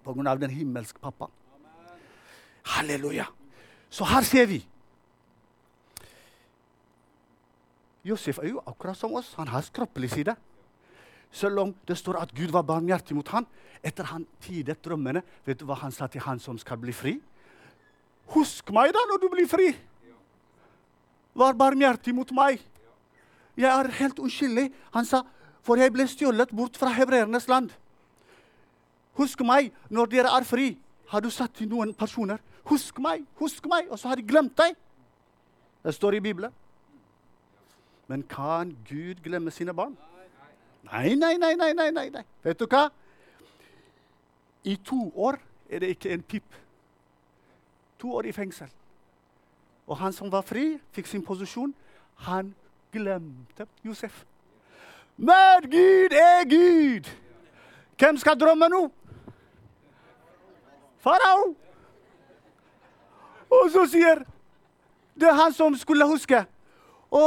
På 0.00 0.14
grunn 0.16 0.30
av 0.30 0.40
den 0.40 0.50
himmelske 0.50 1.00
pappa. 1.02 1.28
Halleluja. 2.74 3.28
Så 3.90 4.06
her 4.08 4.24
ser 4.26 4.48
vi. 4.48 4.60
Josef 8.06 8.38
er 8.40 8.54
jo 8.54 8.62
akkurat 8.66 8.96
som 8.96 9.12
oss. 9.14 9.34
Han 9.36 9.50
har 9.52 9.66
kroppelig 9.74 10.10
side. 10.14 10.34
Selv 11.30 11.60
om 11.62 11.74
det 11.86 11.98
står 11.98 12.18
at 12.22 12.32
Gud 12.34 12.50
var 12.50 12.64
barmhjertig 12.66 13.14
mot 13.14 13.28
han. 13.28 13.46
Etter 13.84 14.08
han 14.10 14.26
tidet 14.42 14.80
drømmene, 14.84 15.22
vet 15.44 15.60
du 15.60 15.66
hva 15.68 15.76
han 15.84 15.92
sa 15.92 16.08
til 16.10 16.24
han 16.24 16.40
som 16.40 16.58
skal 16.58 16.80
bli 16.80 16.92
fri? 16.96 17.14
Husk 18.34 18.72
meg 18.74 18.92
da 18.96 19.04
når 19.10 19.22
du 19.22 19.28
blir 19.32 19.48
fri! 19.50 19.70
Var 21.40 21.56
barmhjertig 21.56 22.12
mot 22.14 22.32
meg. 22.36 22.60
Jeg 23.56 23.68
er 23.70 23.88
helt 24.00 24.18
uskyldig. 24.20 24.68
Han 24.92 25.06
sa, 25.08 25.22
for 25.64 25.80
jeg 25.80 25.92
ble 25.94 26.04
stjålet 26.08 26.52
bort 26.56 26.76
fra 26.76 26.92
hebreernes 26.92 27.48
land. 27.48 27.70
Husk 29.16 29.40
meg 29.44 29.72
når 29.88 30.12
dere 30.12 30.32
er 30.36 30.46
fri. 30.48 30.74
Har 31.10 31.24
du 31.24 31.30
sagt 31.30 31.56
til 31.58 31.68
noen 31.68 31.94
personer 31.94 32.38
'Husk 32.64 32.98
meg, 32.98 33.24
husk 33.34 33.66
meg', 33.66 33.90
og 33.90 33.98
så 33.98 34.08
har 34.08 34.14
de 34.14 34.22
glemt 34.22 34.56
deg? 34.58 34.76
Det 35.82 35.94
står 35.94 36.14
i 36.14 36.20
Bibelen. 36.20 36.52
Men 38.06 38.22
kan 38.22 38.76
Gud 38.88 39.14
glemme 39.24 39.50
sine 39.50 39.74
barn? 39.74 39.96
Nei, 40.82 41.14
nei, 41.14 41.36
nei, 41.36 41.54
nei, 41.54 41.72
nei, 41.72 42.08
nei. 42.10 42.22
Vet 42.42 42.60
du 42.60 42.66
hva? 42.66 42.88
I 44.64 44.76
to 44.76 45.12
år 45.16 45.38
er 45.70 45.78
det 45.78 45.88
ikke 45.88 46.12
en 46.12 46.22
pip. 46.22 46.54
To 47.98 48.12
år 48.12 48.26
i 48.26 48.32
fengsel. 48.32 48.68
Og 49.90 49.98
han 49.98 50.12
som 50.14 50.30
var 50.30 50.46
fri, 50.46 50.76
fikk 50.94 51.08
sin 51.10 51.22
posisjon. 51.26 51.72
Han 52.28 52.54
glemte 52.94 53.66
Josef. 53.82 54.22
Men 55.16 55.66
Gud 55.70 56.14
er 56.14 56.46
Gud! 56.48 57.10
Hvem 57.98 58.16
skal 58.22 58.38
drømme 58.40 58.68
nå? 58.70 58.84
Farao! 61.02 61.50
Og 63.50 63.70
så 63.74 63.84
sier 63.90 64.22
Det 65.20 65.28
er 65.28 65.36
han 65.36 65.52
som 65.52 65.74
skulle 65.76 66.06
huske. 66.06 66.38
Å, 67.10 67.22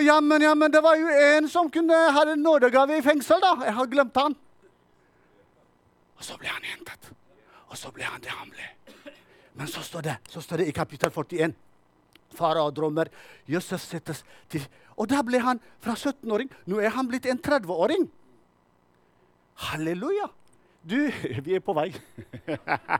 jammen, 0.00 0.42
jammen, 0.42 0.72
det 0.72 0.80
var 0.82 0.96
jo 0.96 1.12
en 1.12 1.48
som 1.52 1.68
kunne 1.70 1.94
ha 2.16 2.22
en 2.24 2.40
nådegave 2.40 2.96
i 2.96 3.04
fengsel, 3.04 3.38
da. 3.44 3.52
Jeg 3.68 3.76
har 3.76 3.90
glemt 3.92 4.16
han. 4.16 4.34
Og 6.16 6.24
så 6.24 6.38
ble 6.40 6.48
han 6.48 6.64
hentet. 6.64 7.12
Og 7.68 7.76
så 7.78 7.92
ble 7.92 8.08
han 8.08 8.24
det 8.24 8.32
han 8.32 8.48
ble. 8.50 9.12
Men 9.60 9.68
så 9.68 9.84
står 9.84 10.08
det, 10.08 10.16
så 10.32 10.40
står 10.40 10.64
det 10.64 10.72
i 10.72 10.74
kapittel 10.74 11.12
41 11.12 11.54
Farao 12.36 12.70
drømmer. 12.74 13.10
Josef 13.50 13.82
settes 13.84 14.24
til 14.50 14.64
Og 14.96 15.08
da 15.10 15.22
ble 15.26 15.40
han 15.42 15.60
fra 15.82 15.96
17-åring 15.96 16.50
Nå 16.70 16.80
er 16.80 16.94
han 16.94 17.08
blitt 17.08 17.26
en 17.26 17.40
30-åring. 17.40 18.08
Halleluja. 19.70 20.30
Du, 20.82 20.96
vi 21.44 21.56
er 21.56 21.64
på 21.64 21.76
vei. 21.76 21.90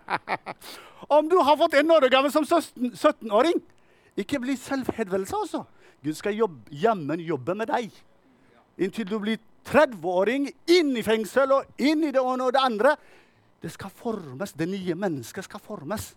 Om 1.16 1.28
du 1.28 1.38
har 1.40 1.56
fått 1.56 1.78
en 1.80 1.88
nådegave 1.88 2.30
som 2.30 2.44
17-åring, 2.44 3.62
ikke 4.20 4.40
bli 4.42 4.56
selvhedvelse, 4.60 5.36
altså. 5.36 5.64
Gud 6.04 6.14
skal 6.18 6.36
jobbe, 6.36 6.68
jammen 6.70 7.20
jobbe 7.24 7.56
med 7.56 7.70
deg 7.72 7.88
inntil 8.80 9.08
du 9.08 9.18
blir 9.20 9.40
30-åring, 9.68 10.48
inn 10.72 10.94
i 10.96 11.04
fengsel 11.04 11.52
og 11.54 11.82
inn 11.84 12.06
i 12.06 12.12
det 12.14 12.22
ene 12.22 12.46
og 12.46 12.54
det 12.56 12.62
andre. 12.64 12.94
Det 13.60 13.72
skal 13.74 13.92
formes, 13.92 14.54
det 14.56 14.68
nye 14.70 14.96
mennesket 14.96 15.46
skal 15.46 15.62
formes 15.62 16.14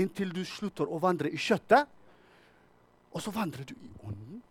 inntil 0.00 0.32
du 0.32 0.40
slutter 0.48 0.88
å 0.88 0.98
vandre 1.02 1.30
i 1.30 1.38
kjøttet. 1.38 1.86
Og 3.12 3.22
så 3.22 3.32
vandrer 3.34 3.64
du 3.68 3.74
i 3.74 3.90
ånden. 4.02 4.42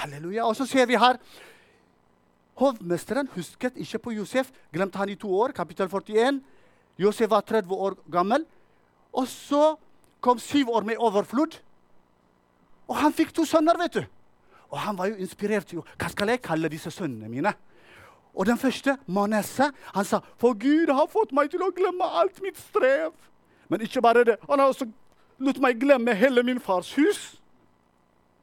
Halleluja. 0.00 0.44
Og 0.44 0.56
så 0.56 0.66
ser 0.66 0.86
vi 0.86 0.98
her 0.98 1.20
Hovmesteren 2.58 3.28
husket 3.36 3.76
ikke 3.78 4.00
på 4.02 4.12
Josef. 4.16 4.50
Glemte 4.74 4.98
han 4.98 5.08
i 5.08 5.14
to 5.14 5.30
år. 5.30 5.52
Kapittel 5.54 5.86
41. 5.88 6.40
Josef 6.98 7.30
var 7.30 7.40
30 7.46 7.74
år 7.74 7.94
gammel. 8.10 8.44
Og 9.12 9.28
så 9.30 9.76
kom 10.20 10.38
syv 10.42 10.70
år 10.74 10.82
med 10.88 10.98
overflod. 10.98 11.60
Og 12.88 12.96
han 12.96 13.14
fikk 13.14 13.30
to 13.34 13.44
sønner, 13.46 13.78
vet 13.78 13.94
du. 13.94 14.02
Og 14.70 14.78
han 14.78 14.98
var 14.98 15.12
jo 15.12 15.20
inspirert. 15.22 15.70
Hva 15.70 16.10
skal 16.10 16.34
jeg 16.34 16.42
kalle 16.42 16.70
disse 16.72 16.90
sønnene 16.90 17.30
mine? 17.30 17.54
Og 18.34 18.46
den 18.46 18.58
første, 18.58 18.96
Manesse, 19.06 19.70
han 19.94 20.04
sa 20.04 20.20
for 20.38 20.58
Gud 20.58 20.92
har 20.94 21.08
fått 21.10 21.32
meg 21.34 21.50
til 21.50 21.62
å 21.64 21.72
glemme 21.74 22.06
alt 22.20 22.42
mitt 22.42 22.58
strev. 22.58 23.14
Men 23.68 23.82
ikke 23.86 24.02
bare 24.02 24.24
det. 24.24 24.36
Han 24.50 24.58
har 24.58 24.70
også 24.70 24.86
latt 25.38 25.58
meg 25.62 25.80
glemme 25.80 26.14
hele 26.14 26.42
min 26.42 26.60
fars 26.60 26.92
hus. 26.98 27.38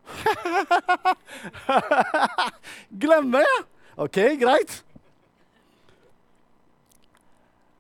glemme, 3.04 3.44
ja? 3.46 3.58
OK, 3.98 4.18
greit. 4.40 4.86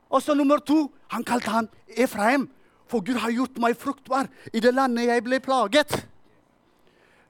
Og 0.10 0.22
så 0.22 0.34
nummer 0.34 0.58
to. 0.58 0.92
Han 1.12 1.24
kalte 1.24 1.52
han 1.52 1.70
Efraim. 1.88 2.50
For 2.88 3.02
Gud 3.02 3.18
har 3.18 3.34
gjort 3.34 3.58
meg 3.60 3.78
fruktbar 3.78 4.30
i 4.54 4.62
det 4.62 4.74
landet 4.74 5.10
jeg 5.10 5.24
ble 5.26 5.40
plaget. 5.42 6.06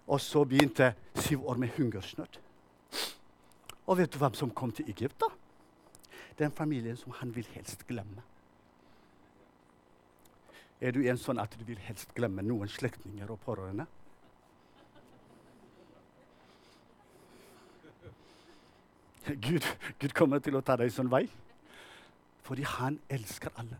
Og 0.07 0.21
så 0.21 0.43
begynte 0.45 0.93
syv 1.15 1.47
år 1.49 1.57
med 1.57 1.69
hungersnød. 1.77 2.39
Og 3.87 3.97
vet 3.97 4.13
du 4.13 4.19
hvem 4.19 4.33
som 4.33 4.51
kom 4.51 4.71
til 4.71 4.89
Egypt? 4.89 5.21
da? 5.21 5.31
Den 6.39 6.51
familien 6.51 6.97
som 6.97 7.13
han 7.15 7.35
vil 7.35 7.47
helst 7.53 7.87
glemme. 7.87 8.21
Er 10.81 10.91
du 10.91 11.05
en 11.07 11.17
sånn 11.17 11.39
at 11.39 11.55
du 11.55 11.63
vil 11.65 11.79
helst 11.87 12.11
glemme 12.13 12.43
noen 12.43 12.69
slektninger 12.69 13.31
og 13.31 13.39
pårørende? 13.45 13.87
Gud, 19.25 19.65
Gud 19.99 20.13
kommer 20.13 20.39
til 20.43 20.57
å 20.57 20.63
ta 20.65 20.77
deg 20.79 20.93
sånn 20.93 21.11
vei 21.11 21.25
fordi 22.45 22.61
han 22.61 22.99
elsker 23.09 23.49
alle. 23.57 23.79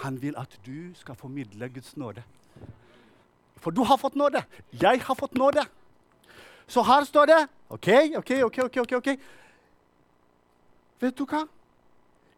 Han 0.00 0.16
vil 0.22 0.38
at 0.40 0.54
du 0.64 0.94
skal 0.96 1.18
formidle 1.20 1.68
Guds 1.68 1.98
nåde. 2.00 2.22
For 3.60 3.70
du 3.76 3.82
har 3.84 4.00
fått 4.00 4.16
nåde. 4.16 4.40
Jeg 4.72 5.02
har 5.04 5.14
fått 5.14 5.36
nåde. 5.36 5.66
Så 6.66 6.80
her 6.82 7.04
står 7.04 7.28
det 7.28 7.40
OK, 7.68 7.88
OK, 8.16 8.30
OK. 8.46 8.58
ok, 8.64 8.76
ok, 8.86 8.92
ok. 9.02 9.10
Vet 11.02 11.18
du 11.18 11.26
hva? 11.28 11.44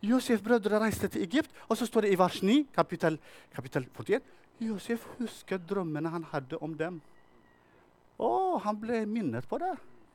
Josef 0.05 0.43
brødre 0.43 0.83
reiste 0.83 1.09
til 1.09 1.23
Egypt, 1.23 1.51
og 1.69 1.79
så 1.79 1.87
står 1.87 2.05
det 2.05 2.12
i 2.12 2.19
vers 2.19 2.43
9, 2.43 2.67
kapittel, 2.75 3.17
kapittel 3.55 3.87
41 3.97 4.21
Josef 4.61 5.07
husket 5.19 5.65
drømmene 5.69 6.11
han 6.12 6.27
hadde 6.31 6.59
om 6.62 6.75
dem. 6.79 7.01
Å, 8.19 8.59
han 8.67 8.77
ble 8.81 9.05
minnet 9.07 9.47
på 9.49 9.59
det. 9.62 9.73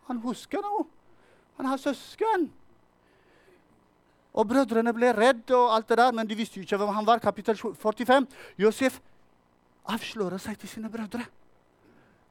Han 0.10 0.22
husker 0.26 0.64
noe. 0.66 0.88
Han 1.60 1.70
har 1.70 1.80
søsken. 1.82 2.48
Og 4.34 4.48
brødrene 4.48 4.94
ble 4.94 5.12
redde, 5.16 5.56
og 5.58 5.74
alt 5.76 5.90
det 5.90 5.98
der, 6.00 6.14
men 6.16 6.28
de 6.28 6.38
visste 6.38 6.60
jo 6.60 6.66
ikke 6.66 6.78
hvem 6.82 6.94
han 6.96 7.08
var. 7.08 7.22
Kapittel 7.22 7.58
45. 7.58 8.28
Josef 8.62 9.00
avslører 9.90 10.42
seg 10.42 10.58
til 10.60 10.70
sine 10.70 10.92
brødre. 10.92 11.26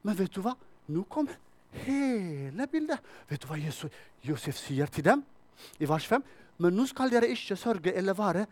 Men 0.03 0.17
vet 0.17 0.33
du 0.35 0.41
hva? 0.43 0.55
Nå 0.89 1.03
kom 1.11 1.27
hele 1.85 2.67
bildet. 2.71 2.99
Vet 3.29 3.43
du 3.43 3.49
hva 3.49 3.59
Jesus, 3.59 3.91
Josef 4.25 4.57
sier 4.57 4.89
til 4.91 5.05
dem 5.05 5.23
i 5.79 5.87
vers 5.89 6.07
5? 6.07 6.23
Men 6.59 6.75
nå 6.75 6.87
skal 6.89 7.11
dere 7.11 7.29
ikke 7.31 7.59
sørge 7.59 7.93
eller 7.95 8.17
være 8.17 8.45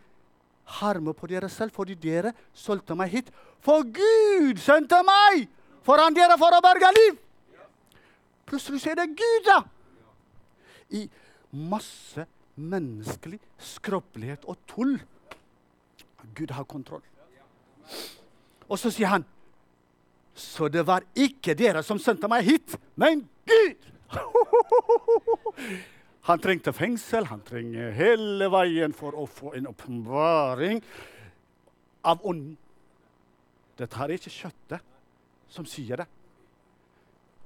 harme 0.80 1.14
på 1.16 1.28
dere 1.32 1.50
selv, 1.50 1.72
fordi 1.76 1.96
dere 1.96 2.34
solgte 2.54 2.96
meg 3.00 3.12
hit. 3.16 3.32
For 3.64 3.84
Gud 3.84 4.60
sendte 4.62 5.00
meg 5.08 5.48
foran 5.88 6.16
dere 6.16 6.36
for 6.40 6.54
å 6.54 6.64
berge 6.64 6.92
liv! 7.00 7.24
Plutselig 8.48 8.88
er 8.88 8.96
det 9.02 9.10
Gud, 9.20 9.48
da! 9.48 9.60
I 10.96 11.04
masse 11.52 12.24
menneskelig 12.56 13.40
skrøpelighet 13.60 14.48
og 14.48 14.60
tull. 14.70 14.96
Gud 16.36 16.52
har 16.56 16.68
kontroll. 16.68 17.04
Og 18.68 18.80
så 18.80 18.92
sier 18.92 19.08
han 19.08 19.24
Så 20.38 20.68
det 20.70 20.84
var 20.86 21.06
ikke 21.18 21.56
dere 21.58 21.82
som 21.84 21.98
sendte 22.00 22.28
meg 22.30 22.44
hit, 22.46 22.76
men 22.96 23.24
Gud! 23.48 23.88
Han 26.28 26.42
trengte 26.44 26.74
fengsel, 26.76 27.24
han 27.30 27.40
trenger 27.48 27.94
hele 27.96 28.50
veien 28.52 28.92
for 28.92 29.16
å 29.16 29.24
få 29.32 29.54
en 29.56 29.70
åpenbaring 29.70 30.82
av 32.04 32.20
ånden. 32.28 32.58
Dette 33.80 34.02
er 34.04 34.12
ikke 34.18 34.34
kjøttet 34.36 34.84
som 35.48 35.64
sier 35.70 36.04
det. 36.04 36.08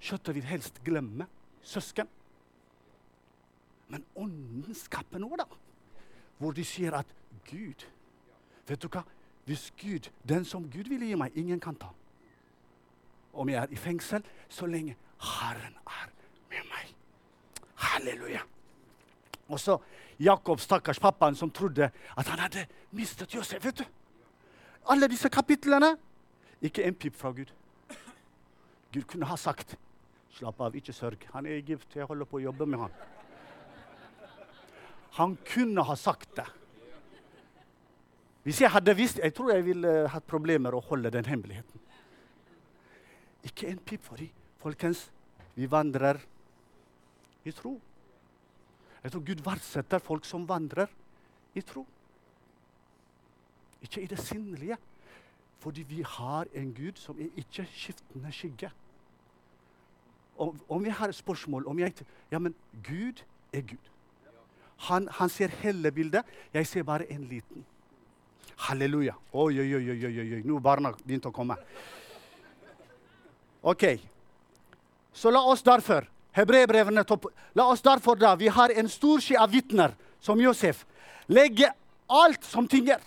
Kjøttet 0.01 0.35
vil 0.35 0.49
helst 0.49 0.81
glemme 0.83 1.27
søsken. 1.63 2.09
Men 3.91 4.05
ånden 4.15 4.75
skaper 4.75 5.21
noe, 5.21 5.37
da. 5.37 5.45
Hvor 6.41 6.55
de 6.57 6.65
sier 6.65 6.95
at 6.97 7.09
Gud 7.49 7.87
Vet 8.67 8.83
du 8.83 8.87
hva? 8.93 9.01
Hvis 9.49 9.71
Gud, 9.81 10.07
den 10.29 10.45
som 10.45 10.67
Gud 10.71 10.87
ville 10.87 11.09
gi 11.09 11.17
meg, 11.17 11.33
ingen 11.35 11.59
kan 11.59 11.75
ta. 11.75 11.89
Om 13.33 13.49
jeg 13.49 13.57
er 13.57 13.73
i 13.73 13.79
fengsel, 13.79 14.23
så 14.47 14.69
lenge 14.69 14.95
Herren 15.21 15.75
er 15.81 16.11
med 16.51 16.69
meg. 16.69 16.93
Halleluja. 17.75 18.43
Og 19.49 19.59
så 19.59 19.77
Jakob, 20.19 20.61
stakkars 20.61 20.99
pappaen, 20.99 21.35
som 21.35 21.51
trodde 21.51 21.89
at 22.17 22.27
han 22.27 22.39
hadde 22.39 22.65
mistet 22.91 23.35
Josef. 23.35 23.65
vet 23.65 23.79
du. 23.79 23.83
Alle 24.87 25.07
disse 25.07 25.29
kapitlene 25.29 25.95
ikke 26.61 26.83
en 26.85 26.95
pip 26.95 27.15
fra 27.15 27.31
Gud. 27.31 27.51
Gud 28.93 29.03
kunne 29.03 29.25
ha 29.25 29.35
sagt 29.35 29.77
Slapp 30.32 30.61
av, 30.63 30.75
ikke 30.75 30.93
sørg. 30.95 31.25
Han 31.34 31.45
er 31.45 31.57
i 31.57 31.61
Egypt. 31.61 31.95
Jeg 31.95 32.07
holder 32.07 32.29
på 32.29 32.39
å 32.39 32.45
jobbe 32.45 32.67
med 32.69 32.86
han. 32.86 32.97
Han 35.17 35.36
kunne 35.47 35.84
ha 35.84 35.95
sagt 35.99 36.36
det. 36.38 36.47
Hvis 38.41 38.61
jeg 38.63 38.71
hadde 38.73 38.95
visst 38.97 39.19
Jeg 39.21 39.36
tror 39.38 39.51
jeg 39.53 39.65
ville 39.65 40.07
hatt 40.09 40.25
problemer 40.25 40.71
med 40.71 40.79
å 40.79 40.86
holde 40.88 41.11
den 41.13 41.27
hemmeligheten. 41.27 41.82
Ikke 43.45 43.67
en 43.69 43.82
pip 43.86 44.03
for 44.05 44.21
dem. 44.21 44.32
Folkens, 44.61 45.09
vi 45.55 45.65
vandrer 45.69 46.19
i 47.45 47.51
tro. 47.51 47.73
Jeg 49.03 49.11
tror 49.11 49.23
Gud 49.25 49.41
verdsetter 49.45 49.99
folk 49.99 50.25
som 50.25 50.45
vandrer 50.49 50.89
i 51.57 51.61
tro. 51.65 51.84
Ikke 53.82 54.03
i 54.03 54.09
det 54.09 54.19
sinnelige. 54.21 54.77
Fordi 55.61 55.84
vi 55.86 56.01
har 56.05 56.49
en 56.53 56.73
Gud 56.73 56.97
som 57.01 57.19
er 57.19 57.34
ikke 57.38 57.65
skiftende 57.73 58.32
skygge. 58.34 58.71
Om, 60.41 60.59
om 60.69 60.85
jeg 60.85 60.93
har 60.97 61.11
spørsmål 61.13 61.67
om 61.67 61.79
jeg, 61.79 61.93
Ja, 62.31 62.39
men 62.39 62.55
Gud 62.83 63.21
er 63.53 63.61
Gud. 63.61 63.89
Han, 64.87 65.07
han 65.11 65.29
ser 65.29 65.47
hele 65.61 65.91
bildet. 65.91 66.25
Jeg 66.53 66.67
ser 66.67 66.83
bare 66.83 67.11
en 67.11 67.27
liten. 67.29 67.65
Halleluja. 68.57 69.13
Oi, 69.33 69.59
oi, 69.59 69.75
oi, 69.75 70.05
oi, 70.05 70.21
oi. 70.21 70.41
Nå 70.45 70.57
barna 70.59 70.93
begynte 71.03 71.29
å 71.29 71.35
komme. 71.35 71.57
OK. 73.61 73.85
Så 75.13 75.29
la 75.29 75.43
oss 75.45 75.61
derfor 75.61 76.07
Hebrebrevene 76.33 77.03
La 77.53 77.67
oss 77.67 77.81
derfor, 77.81 78.15
da, 78.15 78.35
vi 78.35 78.47
har 78.47 78.71
en 78.71 78.89
stor 78.89 79.19
sky 79.19 79.35
av 79.35 79.51
vitner, 79.51 79.91
som 80.19 80.39
Josef, 80.39 80.85
legge 81.27 81.67
alt 82.07 82.45
som 82.45 82.67
tynger. 82.67 83.01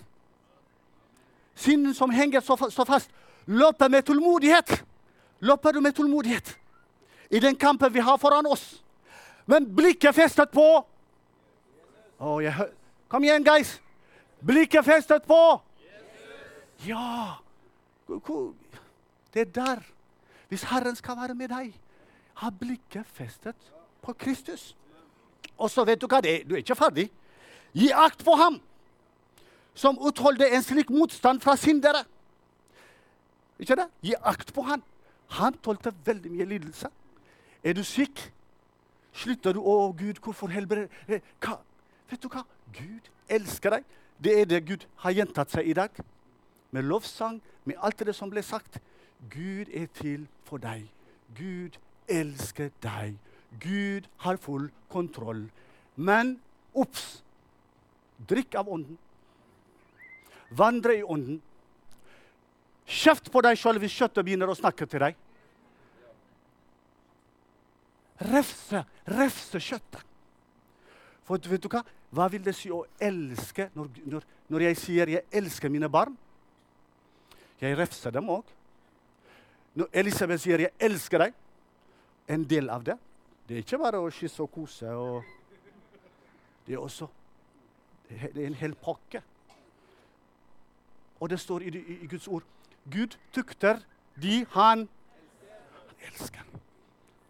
Synden 1.55 1.95
som 1.97 2.11
henger 2.11 2.41
så, 2.41 2.55
så 2.69 2.85
fast. 2.85 3.09
Løpe 3.47 3.89
med 3.89 4.05
tålmodighet. 4.05 4.83
Løper 5.41 5.73
du 5.73 5.81
med 5.81 5.95
tålmodighet 5.95 6.55
i 7.29 7.39
den 7.39 7.55
kampen 7.55 7.93
vi 7.93 7.99
har 7.99 8.17
foran 8.17 8.45
oss? 8.45 8.83
Men 9.45 9.67
blikket 9.75 10.15
festet 10.15 10.51
på 10.51 10.65
oh, 12.17 12.61
Kom 13.07 13.23
igjen, 13.23 13.43
guys! 13.45 13.79
Blikket 14.41 14.85
festet 14.85 15.25
på 15.25 15.61
Ja! 16.85 17.41
Det 19.33 19.41
er 19.41 19.51
der. 19.51 19.79
Hvis 20.47 20.63
Herren 20.69 20.95
skal 20.95 21.17
være 21.17 21.33
med 21.35 21.49
deg, 21.49 21.71
ha 22.39 22.49
blikket 22.53 23.07
festet 23.17 23.57
på 24.05 24.13
Kristus. 24.13 24.75
Og 25.57 25.71
så 25.71 25.83
vet 25.83 25.99
du 26.01 26.05
hva 26.07 26.21
det 26.21 26.31
er. 26.31 26.45
Du 26.45 26.53
er 26.53 26.61
ikke 26.61 26.77
ferdig. 26.77 27.09
Gi 27.73 27.89
akt 27.91 28.23
på 28.23 28.35
ham! 28.39 28.61
som 29.75 29.97
utholder 29.99 30.55
en 30.55 30.63
slik 30.63 30.89
motstand 30.89 31.41
fra 31.43 31.55
syndere. 31.59 32.05
Ikke 33.59 33.75
det? 33.75 33.89
Gi 34.03 34.15
akt 34.23 34.53
på 34.55 34.63
han. 34.63 34.83
Han 35.35 35.57
tålte 35.63 35.91
veldig 36.05 36.31
mye 36.31 36.47
lidelse. 36.47 36.89
Er 37.65 37.73
du 37.73 37.83
syk? 37.83 38.31
Slutter 39.13 39.53
du 39.53 39.59
'Å, 39.59 39.95
Gud, 39.97 40.19
hvorfor 40.21 40.47
helbreder 40.47 40.89
eh, 41.07 41.21
hva? 41.41 41.57
Vet 42.09 42.21
du 42.21 42.27
hva? 42.29 42.43
Gud 42.73 43.09
elsker 43.29 43.77
deg. 43.77 43.85
Det 44.21 44.41
er 44.41 44.45
det 44.45 44.65
Gud 44.67 44.85
har 45.01 45.11
gjentatt 45.11 45.51
seg 45.51 45.67
i 45.67 45.73
dag. 45.73 45.89
Med 46.71 46.83
lovsang, 46.83 47.41
med 47.65 47.79
alt 47.81 48.05
det 48.05 48.15
som 48.15 48.29
ble 48.29 48.43
sagt. 48.43 48.77
Gud 49.31 49.71
er 49.73 49.87
til 49.97 50.27
for 50.43 50.61
deg. 50.61 50.85
Gud 51.33 51.79
elsker 52.07 52.69
deg. 52.83 53.17
Gud 53.59 54.05
har 54.17 54.37
full 54.37 54.69
kontroll. 54.91 55.47
Men 55.95 56.37
obs! 56.73 57.23
Drikk 58.29 58.55
av 58.55 58.69
Ånden. 58.69 58.97
Vandre 60.49 60.99
i 60.99 61.03
Ånden. 61.03 61.41
Kjeft 62.85 63.31
på 63.31 63.41
deg 63.41 63.57
sjøl 63.57 63.79
hvis 63.81 63.95
kjøttet 63.95 64.23
begynner 64.23 64.51
å 64.51 64.59
snakke 64.59 64.85
til 64.85 65.01
deg. 65.01 65.17
Refse, 68.21 68.85
refse 69.07 69.59
kjøttet. 69.59 70.03
For 71.25 71.41
vet 71.49 71.63
du 71.63 71.69
hva? 71.69 71.81
Hva 72.15 72.27
vil 72.31 72.43
det 72.45 72.53
si 72.55 72.69
å 72.71 72.85
elske 73.01 73.69
når, 73.75 73.89
når, 74.05 74.27
når 74.47 74.59
jeg 74.69 74.77
sier 74.77 75.09
'jeg 75.09 75.23
elsker 75.31 75.69
mine 75.69 75.89
barn'? 75.89 76.15
Jeg 77.61 77.77
refser 77.77 78.11
dem 78.11 78.29
òg. 78.29 78.43
Når 79.75 79.89
Elisabeth 79.93 80.43
sier 80.43 80.59
'jeg 80.59 80.71
elsker 80.79 81.17
deg', 81.17 81.33
en 82.27 82.43
del 82.43 82.69
av 82.69 82.83
det 82.83 82.97
Det 83.47 83.53
er 83.53 83.61
ikke 83.61 83.77
bare 83.77 83.99
å 84.01 84.09
kysse 84.09 84.41
og 84.41 84.51
kose. 84.51 84.89
Og 84.89 85.23
det 86.65 86.73
er 86.73 86.79
også 86.79 87.07
det 88.09 88.43
er 88.43 88.47
en 88.47 88.53
hel 88.53 88.75
pakke. 88.75 89.21
Og 91.19 91.29
det 91.29 91.39
står 91.39 91.61
i, 91.61 91.67
i, 91.77 92.07
Guds 92.07 92.27
ord 92.27 92.43
Gud 92.91 93.17
tukter 93.33 93.79
de 94.21 94.45
han 94.49 94.79
elsker. 94.79 94.91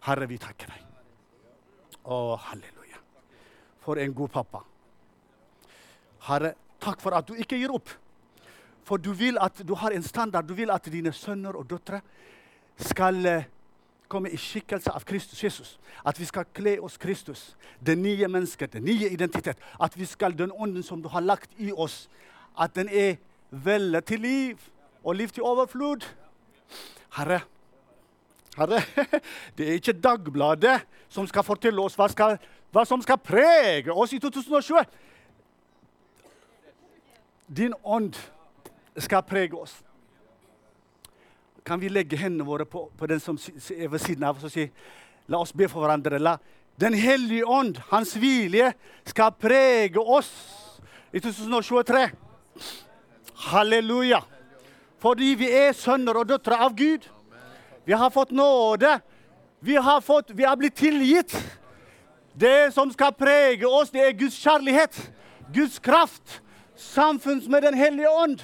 Herre, 0.06 0.28
vi 0.30 0.38
takker 0.38 0.70
deg. 0.70 0.82
Å, 2.06 2.36
halleluja. 2.48 3.00
For 3.82 3.98
en 3.98 4.14
god 4.14 4.32
pappa. 4.34 4.62
Herre, 6.28 6.52
takk 6.82 7.02
for 7.02 7.16
at 7.18 7.26
du 7.26 7.34
ikke 7.34 7.58
gir 7.58 7.74
opp. 7.74 7.90
For 8.86 9.02
du 9.02 9.10
vil 9.18 9.38
at 9.42 9.58
du 9.66 9.74
har 9.74 9.94
en 9.94 10.06
standard. 10.06 10.46
Du 10.46 10.54
vil 10.54 10.70
at 10.70 10.86
dine 10.92 11.12
sønner 11.14 11.58
og 11.58 11.66
døtre 11.70 12.00
skal 12.78 13.18
eh, 13.26 13.48
komme 14.06 14.30
i 14.30 14.38
skikkelse 14.38 14.92
av 14.94 15.02
Kristus 15.08 15.42
Jesus. 15.42 15.72
At 16.06 16.20
vi 16.20 16.28
skal 16.28 16.46
kle 16.54 16.76
oss 16.84 16.98
Kristus, 17.02 17.56
det 17.82 17.98
nye 17.98 18.28
mennesket, 18.30 18.76
den 18.78 18.86
nye 18.86 19.10
identitet. 19.10 19.58
At 19.82 19.98
vi 19.98 20.06
skal 20.06 20.38
den 20.38 20.54
ånden 20.54 20.86
som 20.86 21.02
du 21.02 21.10
har 21.10 21.24
lagt 21.24 21.50
i 21.58 21.72
oss, 21.72 22.06
at 22.58 22.76
den 22.78 22.88
er 22.88 23.18
veldig 23.50 24.04
til 24.06 24.20
liv 24.20 24.70
og 25.02 25.18
liv 25.18 25.34
til 25.34 25.42
overflod. 25.42 26.06
Herre, 27.18 27.40
Herre, 28.56 28.80
det 29.56 29.68
er 29.68 29.80
ikke 29.80 29.96
Dagbladet 30.00 30.78
som 31.12 31.26
skal 31.28 31.44
fortelle 31.44 31.82
oss 31.82 31.96
hva, 31.98 32.08
skal, 32.08 32.38
hva 32.72 32.84
som 32.88 33.02
skal 33.04 33.20
prege 33.20 33.92
oss 33.92 34.14
i 34.16 34.20
2020. 34.22 34.84
Din 37.46 37.74
ånd 37.84 38.16
skal 38.98 39.22
prege 39.28 39.58
oss. 39.58 39.76
Kan 41.66 41.82
vi 41.82 41.90
legge 41.90 42.18
hendene 42.18 42.46
våre 42.46 42.64
på, 42.64 42.86
på 42.96 43.08
den 43.10 43.20
som 43.20 43.38
er 43.74 43.90
ved 43.90 44.02
siden 44.02 44.24
av 44.24 44.38
oss 44.38 44.48
og 44.48 44.54
si 44.54 44.70
La 45.26 45.40
oss 45.42 45.50
be 45.50 45.66
for 45.66 45.82
hverandre. 45.82 46.20
La 46.22 46.36
Den 46.78 46.94
hellige 46.94 47.46
ånd, 47.48 47.78
hans 47.90 48.12
vilje, 48.20 48.68
skal 49.08 49.32
prege 49.40 49.98
oss 49.98 50.28
i 51.08 51.18
2023. 51.24 52.02
Halleluja. 53.48 54.20
Fordi 55.00 55.32
vi 55.40 55.48
er 55.50 55.72
sønner 55.72 56.20
og 56.20 56.28
døtre 56.28 56.58
av 56.60 56.76
Gud. 56.76 57.08
Vi 57.86 57.92
har 57.92 58.10
fått 58.10 58.30
nåde. 58.30 59.00
Vi 59.60 59.76
har, 59.76 60.00
fått, 60.00 60.30
vi 60.30 60.44
har 60.44 60.56
blitt 60.56 60.74
tilgitt. 60.74 61.36
Det 62.32 62.74
som 62.74 62.90
skal 62.92 63.12
prege 63.12 63.66
oss, 63.66 63.90
det 63.90 64.02
er 64.02 64.16
Guds 64.18 64.34
kjærlighet, 64.42 64.98
Guds 65.54 65.78
kraft, 65.78 66.40
samfunns 66.76 67.46
med 67.48 67.62
Den 67.62 67.74
hellige 67.74 68.10
ånd. 68.10 68.42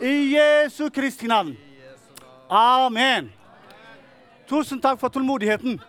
I 0.00 0.36
Jesu 0.36 0.90
Kristi 0.90 1.26
navn. 1.26 1.56
Amen. 2.48 3.32
Tusen 4.48 4.80
takk 4.80 5.00
for 5.02 5.10
tålmodigheten. 5.10 5.80